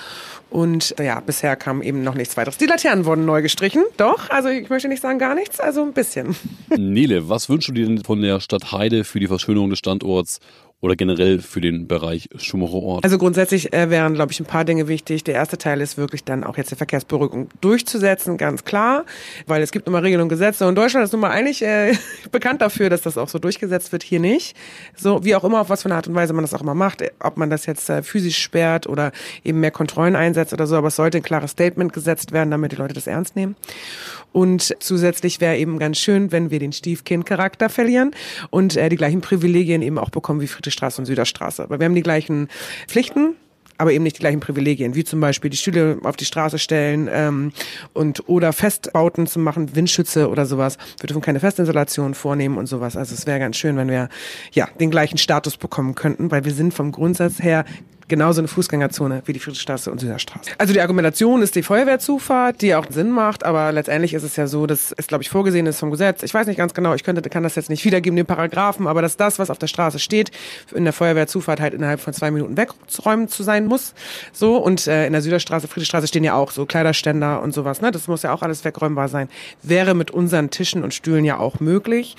Und 0.50 0.96
ja, 1.00 1.20
bisher 1.20 1.56
kam 1.56 1.82
eben 1.82 2.04
noch 2.04 2.16
nichts 2.16 2.36
weiteres. 2.38 2.58
Die 2.58 2.66
Laternen 2.66 3.06
wurden 3.06 3.26
neu 3.26 3.42
gestrichen. 3.42 3.84
Doch, 3.98 4.30
also 4.30 4.50
ich 4.50 4.70
möchte 4.70 4.88
nicht 4.88 5.02
sagen 5.02 5.20
gar 5.20 5.36
nichts, 5.36 5.60
also 5.60 5.82
ein 5.84 5.94
bisschen. 5.94 6.36
Nele, 6.76 7.30
was 7.30 7.50
wünschst 7.50 7.70
du 7.70 7.74
dir 7.74 7.86
denn 7.86 8.04
von 8.04 8.22
der 8.22 8.40
Stadt 8.40 8.72
Heide 8.72 9.04
für 9.04 9.20
die 9.20 9.28
Verschönerung 9.28 9.70
des 9.70 9.80
Standorts 9.80 10.40
oder 10.82 10.96
generell 10.96 11.40
für 11.40 11.62
den 11.62 11.88
Bereich 11.88 12.28
Schumacher? 12.38 13.00
Also 13.04 13.18
grundsätzlich 13.18 13.72
äh, 13.72 13.90
wären, 13.90 14.16
glaube 14.16 14.32
ich, 14.32 14.40
ein 14.40 14.46
paar 14.46 14.66
Dinge 14.66 14.88
wichtig. 14.88 15.24
Der 15.24 15.36
erste 15.36 15.58
Teil 15.58 15.80
ist 15.80 15.98
wirklich 15.98 16.24
dann 16.24 16.44
auch 16.44 16.58
jetzt 16.58 16.72
die 16.72 16.76
Verkehrsberuhigung 16.76 17.50
durchzusetzen, 17.62 18.38
ganz 18.38 18.66
klar, 18.66 19.06
weil 19.46 19.62
es 19.62 19.72
gibt 19.72 19.88
immer 19.88 20.02
Regeln 20.02 20.22
und 20.22 20.30
Gesetze 20.30 20.68
und 20.68 20.76
Deutschland 20.76 21.06
ist 21.06 21.12
nun 21.12 21.22
mal 21.22 21.30
eigentlich 21.30 21.62
äh, 21.62 21.94
bekannt 22.32 22.62
dafür, 22.62 22.90
dass 22.90 23.02
das 23.02 23.18
auch 23.18 23.30
so 23.30 23.40
durchgesetzt 23.40 23.92
wird, 23.92 24.04
hier 24.04 24.20
nicht. 24.20 24.56
So 24.96 25.24
wie 25.24 25.36
auch 25.36 25.44
immer, 25.44 25.62
auf 25.62 25.70
was 25.70 25.84
für 25.84 25.90
eine 25.90 25.96
Art 25.96 26.08
und 26.08 26.16
Weise 26.16 26.34
man 26.34 26.44
das 26.44 26.54
auch 26.54 26.62
immer 26.62 26.76
macht, 26.76 27.04
ob 27.20 27.38
man 27.38 27.50
das 27.50 27.68
jetzt 27.68 27.90
äh, 27.90 28.02
physisch 28.02 28.40
sperrt 28.40 28.88
oder 28.88 29.12
eben 29.44 29.60
mehr 29.60 29.72
Kontrollen 29.72 30.16
einsetzt 30.16 30.52
oder 30.52 30.66
so, 30.66 30.76
aber 30.76 30.88
es 30.88 30.96
sollte 30.96 31.18
ein 31.18 31.24
klares 31.24 31.52
Statement 31.52 31.94
gesetzt 31.94 32.32
werden, 32.32 32.50
damit 32.50 32.72
die 32.72 32.78
Leute 32.78 32.96
das 32.96 33.06
ernst 33.06 33.36
nehmen. 33.36 33.56
Und 34.34 34.76
zusätzlich 34.80 35.42
wäre 35.42 35.58
eben 35.58 35.78
ganz 35.78 35.98
schön, 35.98 36.32
wenn 36.32 36.52
wir 36.52 36.60
den 36.60 36.72
Stiefkind-Charakter 36.72 37.70
verlieren 37.70 38.12
und 38.50 38.78
äh, 38.78 38.88
die 38.90 38.96
gleichen 38.96 39.22
Privilegien 39.22 39.82
eben 39.82 39.98
auch 39.98 40.10
bekommen 40.10 40.40
wie 40.40 40.48
Friedrichstraße 40.72 41.02
und 41.02 41.06
Süderstraße. 41.06 41.64
Aber 41.64 41.80
wir 41.80 41.86
haben 41.86 41.96
die 41.96 42.02
gleichen 42.02 42.48
Pflichten, 42.88 43.36
aber 43.78 43.92
eben 43.92 44.04
nicht 44.04 44.18
die 44.18 44.22
gleichen 44.22 44.40
Privilegien, 44.40 44.96
wie 44.96 45.04
zum 45.04 45.20
Beispiel 45.20 45.50
die 45.50 45.58
Stühle 45.58 45.98
auf 46.04 46.16
die 46.16 46.26
Straße 46.26 46.60
stellen 46.60 47.10
ähm, 47.12 47.52
und 47.94 48.28
oder 48.30 48.54
Festbauten 48.54 49.28
zu 49.28 49.40
machen, 49.40 49.76
Windschütze 49.76 50.30
oder 50.30 50.46
sowas. 50.46 50.78
Wir 51.00 51.08
dürfen 51.08 51.22
keine 51.22 51.40
Festinstallation 51.40 52.14
vornehmen 52.14 52.58
und 52.58 52.68
sowas. 52.68 52.96
Also 52.96 53.16
es 53.16 53.26
wäre 53.26 53.40
ganz 53.40 53.58
schön, 53.58 53.78
wenn 53.78 53.90
wir 53.90 54.10
ja 54.52 54.68
den 54.80 54.92
gleichen 54.92 55.18
Status 55.18 55.58
bekommen 55.58 55.96
könnten, 55.96 56.30
weil 56.32 56.46
wir 56.46 56.54
sind 56.54 56.74
vom 56.74 56.92
Grundsatz 56.92 57.42
her 57.42 57.66
genauso 58.12 58.42
eine 58.42 58.50
Fußgängerzone 58.50 59.24
wie 59.26 59.34
die 59.34 59.40
Friedrichstraße 59.40 59.90
und 59.90 60.00
Süderstraße. 60.00 60.52
Also 60.58 60.74
die 60.74 60.82
Argumentation 60.82 61.42
ist 61.42 61.56
die 61.56 61.64
Feuerwehrzufahrt, 61.64 62.62
die 62.62 62.76
auch 62.76 62.86
Sinn 62.90 63.10
macht, 63.10 63.44
aber 63.46 63.72
letztendlich 63.72 64.14
ist 64.14 64.24
es 64.24 64.36
ja 64.36 64.48
so, 64.48 64.68
dass 64.68 64.94
es, 64.98 65.08
glaube 65.08 65.24
ich, 65.24 65.30
vorgesehen 65.30 65.66
ist 65.66 65.80
vom 65.80 65.92
Gesetz. 65.92 66.22
Ich 66.22 66.34
weiß 66.34 66.46
nicht 66.46 66.58
ganz 66.58 66.74
genau, 66.74 66.94
ich 66.94 67.04
könnte, 67.04 67.22
kann 67.30 67.42
das 67.42 67.56
jetzt 67.56 67.70
nicht 67.70 67.86
wiedergeben, 67.86 68.18
den 68.18 68.26
Paragraphen, 68.26 68.86
aber 68.86 69.02
dass 69.02 69.16
das, 69.16 69.40
was 69.40 69.50
auf 69.50 69.58
der 69.58 69.68
Straße 69.68 69.98
steht, 69.98 70.30
in 70.76 70.84
der 70.84 70.92
Feuerwehrzufahrt 70.92 71.62
halt 71.62 71.74
innerhalb 71.74 72.02
von 72.02 72.14
zwei 72.14 72.32
Minuten 72.32 72.58
wegzuräumen 72.58 73.30
zu 73.30 73.44
sein 73.44 73.66
muss. 73.66 73.94
So, 74.34 74.58
und 74.58 74.88
äh, 74.88 75.08
in 75.08 75.14
der 75.14 75.22
Süderstraße, 75.22 75.70
Friedrichstraße 75.70 76.08
stehen 76.08 76.26
ja 76.26 76.36
auch 76.36 76.52
so 76.52 76.66
Kleiderständer 76.66 77.42
und 77.42 77.54
sowas, 77.54 77.80
ne? 77.82 77.92
Das 77.92 78.10
muss 78.10 78.24
ja 78.24 78.34
auch 78.34 78.42
alles 78.42 78.66
wegräumbar 78.66 79.08
sein. 79.08 79.30
Wäre 79.64 79.96
mit 79.96 80.12
unseren 80.12 80.50
Tischen 80.50 80.84
und 80.84 80.94
Stühlen 80.94 81.24
ja 81.24 81.40
auch 81.40 81.62
möglich. 81.62 82.18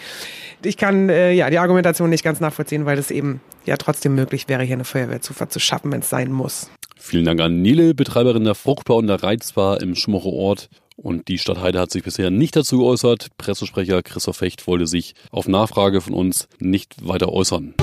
Ich 0.63 0.79
kann 0.79 1.11
äh, 1.11 1.33
ja 1.33 1.51
die 1.51 1.59
Argumentation 1.59 2.09
nicht 2.09 2.25
ganz 2.25 2.41
nachvollziehen, 2.41 2.87
weil 2.87 2.97
das 2.97 3.11
eben 3.11 3.41
ja 3.65 3.77
trotzdem 3.77 4.15
möglich 4.15 4.49
wäre, 4.49 4.63
hier 4.63 4.75
eine 4.75 4.85
Feuerwehrzufahrt 4.85 5.53
zu 5.53 5.61
schaffen, 5.61 5.93
wenn 5.93 6.01
es 6.01 6.11
sein 6.11 6.33
muss. 6.33 6.71
Vielen 6.97 7.25
Dank 7.25 7.41
an 7.41 7.63
Nele, 7.63 7.95
Betreiberin 7.95 8.45
der 8.45 8.55
Fruchtbar 8.55 8.97
und 8.97 9.09
der 9.09 9.23
Reizbar 9.23 9.81
im 9.81 9.95
Schmuche 9.95 10.29
Ort. 10.29 10.69
Und 10.97 11.29
die 11.29 11.39
Stadt 11.39 11.61
Heide 11.61 11.81
hat 11.81 11.91
sich 11.91 12.05
bisher 12.05 12.31
nicht 12.31 12.55
dazu 12.55 12.79
geäußert. 12.79 13.29
Pressesprecher 13.39 14.03
Christoph 14.03 14.37
Fecht 14.37 14.67
wollte 14.67 14.87
sich 14.87 15.15
auf 15.31 15.49
Nachfrage 15.49 16.01
von 16.01 16.15
uns 16.15 16.49
nicht 16.61 17.07
weiter 17.07 17.33
äußern. 17.33 17.75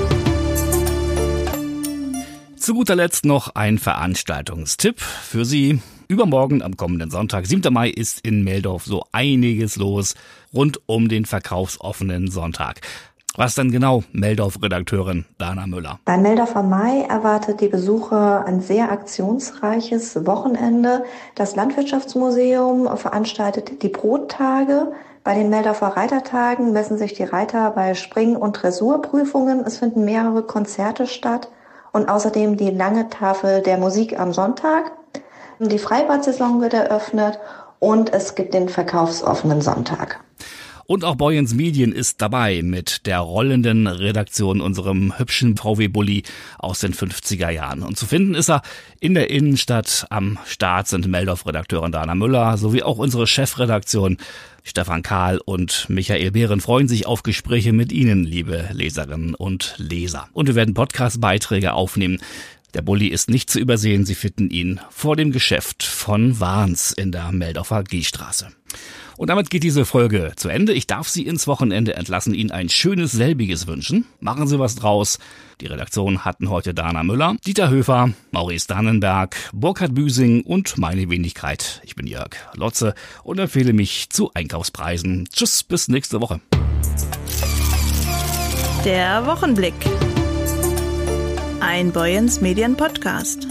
Zu 2.55 2.73
guter 2.73 2.95
Letzt 2.95 3.25
noch 3.25 3.55
ein 3.55 3.77
Veranstaltungstipp 3.77 4.99
für 4.99 5.43
Sie. 5.43 5.81
Übermorgen 6.07 6.61
am 6.61 6.75
kommenden 6.75 7.11
Sonntag, 7.11 7.45
7. 7.45 7.73
Mai, 7.73 7.89
ist 7.89 8.19
in 8.21 8.43
Meldorf 8.43 8.85
so 8.85 9.03
einiges 9.11 9.75
los 9.75 10.15
rund 10.53 10.79
um 10.85 11.07
den 11.07 11.25
verkaufsoffenen 11.25 12.31
Sonntag. 12.31 12.81
Was 13.39 13.55
denn 13.55 13.71
genau, 13.71 14.03
Meldorf-Redakteurin 14.11 15.23
Dana 15.37 15.65
Müller? 15.65 15.97
Bei 16.03 16.17
Meldorfer 16.17 16.61
Mai 16.61 17.05
erwartet 17.07 17.61
die 17.61 17.69
Besucher 17.69 18.43
ein 18.45 18.59
sehr 18.59 18.91
aktionsreiches 18.91 20.25
Wochenende. 20.25 21.05
Das 21.35 21.55
Landwirtschaftsmuseum 21.55 22.97
veranstaltet 22.97 23.81
die 23.81 23.87
Brottage. 23.87 24.91
Bei 25.23 25.35
den 25.35 25.49
Meldorfer 25.49 25.95
Reitertagen 25.95 26.73
messen 26.73 26.97
sich 26.97 27.13
die 27.13 27.23
Reiter 27.23 27.71
bei 27.71 27.93
Spring- 27.93 28.35
und 28.35 28.61
Dressurprüfungen. 28.61 29.61
Es 29.65 29.77
finden 29.77 30.03
mehrere 30.03 30.43
Konzerte 30.43 31.07
statt 31.07 31.47
und 31.93 32.09
außerdem 32.09 32.57
die 32.57 32.71
lange 32.71 33.07
Tafel 33.07 33.61
der 33.61 33.77
Musik 33.77 34.19
am 34.19 34.33
Sonntag. 34.33 34.91
Die 35.59 35.79
Freibad-Saison 35.79 36.59
wird 36.59 36.73
eröffnet 36.73 37.39
und 37.79 38.11
es 38.11 38.35
gibt 38.35 38.53
den 38.53 38.67
verkaufsoffenen 38.67 39.61
Sonntag. 39.61 40.19
Und 40.89 41.03
auch 41.03 41.17
Boyens 41.17 41.53
Medien 41.53 41.91
ist 41.91 42.19
dabei 42.19 42.63
mit 42.63 43.05
der 43.05 43.19
rollenden 43.19 43.85
Redaktion 43.85 44.59
unserem 44.59 45.19
hübschen 45.19 45.55
VW-Bully 45.55 46.23
aus 46.57 46.79
den 46.79 46.95
50er 46.95 47.51
Jahren. 47.51 47.83
Und 47.83 47.95
zu 47.95 48.07
finden 48.07 48.33
ist 48.33 48.49
er 48.49 48.63
in 48.99 49.13
der 49.13 49.29
Innenstadt. 49.29 50.07
Am 50.09 50.39
Start 50.47 50.87
sind 50.87 51.07
Meldorf-Redakteurin 51.07 51.91
Dana 51.91 52.15
Müller 52.15 52.57
sowie 52.57 52.81
auch 52.81 52.97
unsere 52.97 53.27
Chefredaktion 53.27 54.17
Stefan 54.63 55.03
Kahl 55.03 55.37
und 55.37 55.85
Michael 55.89 56.31
Behren 56.31 56.59
freuen 56.59 56.87
sich 56.87 57.05
auf 57.05 57.21
Gespräche 57.21 57.71
mit 57.71 57.91
Ihnen, 57.91 58.23
liebe 58.23 58.69
Leserinnen 58.73 59.35
und 59.35 59.75
Leser. 59.77 60.27
Und 60.33 60.47
wir 60.47 60.55
werden 60.55 60.73
Podcast-Beiträge 60.73 61.73
aufnehmen. 61.73 62.17
Der 62.73 62.81
Bulli 62.81 63.09
ist 63.09 63.29
nicht 63.29 63.51
zu 63.51 63.59
übersehen. 63.59 64.07
Sie 64.07 64.15
finden 64.15 64.49
ihn 64.49 64.79
vor 64.89 65.15
dem 65.15 65.31
Geschäft 65.31 65.83
von 65.83 66.39
Warns 66.39 66.91
in 66.91 67.11
der 67.11 67.31
Meldorfer 67.31 67.83
Gehstraße. 67.83 68.47
Und 69.19 69.29
damit 69.29 69.49
geht 69.49 69.63
diese 69.63 69.83
Folge 69.83 70.31
zu 70.37 70.47
Ende. 70.47 70.71
Ich 70.71 70.87
darf 70.87 71.09
Sie 71.09 71.23
ins 71.23 71.45
Wochenende 71.45 71.93
entlassen, 71.93 72.33
Ihnen 72.33 72.51
ein 72.51 72.69
schönes 72.69 73.11
selbiges 73.11 73.67
wünschen. 73.67 74.05
Machen 74.21 74.47
Sie 74.47 74.59
was 74.59 74.75
draus. 74.75 75.19
Die 75.59 75.65
Redaktion 75.65 76.23
hatten 76.23 76.49
heute 76.49 76.73
Dana 76.73 77.03
Müller, 77.03 77.35
Dieter 77.45 77.69
Höfer, 77.69 78.13
Maurice 78.31 78.67
Dannenberg, 78.67 79.35
Burkhard 79.51 79.93
Büsing 79.93 80.43
und 80.43 80.77
meine 80.77 81.09
Wenigkeit. 81.09 81.81
Ich 81.83 81.95
bin 81.95 82.07
Jörg 82.07 82.29
Lotze 82.55 82.93
und 83.25 83.39
empfehle 83.39 83.73
mich 83.73 84.09
zu 84.09 84.31
Einkaufspreisen. 84.33 85.27
Tschüss, 85.29 85.65
bis 85.65 85.89
nächste 85.89 86.21
Woche. 86.21 86.39
Der 88.85 89.25
Wochenblick. 89.25 89.73
Ein 91.59 91.91
Boyens 91.91 92.39
Medien 92.39 92.77
Podcast. 92.77 93.45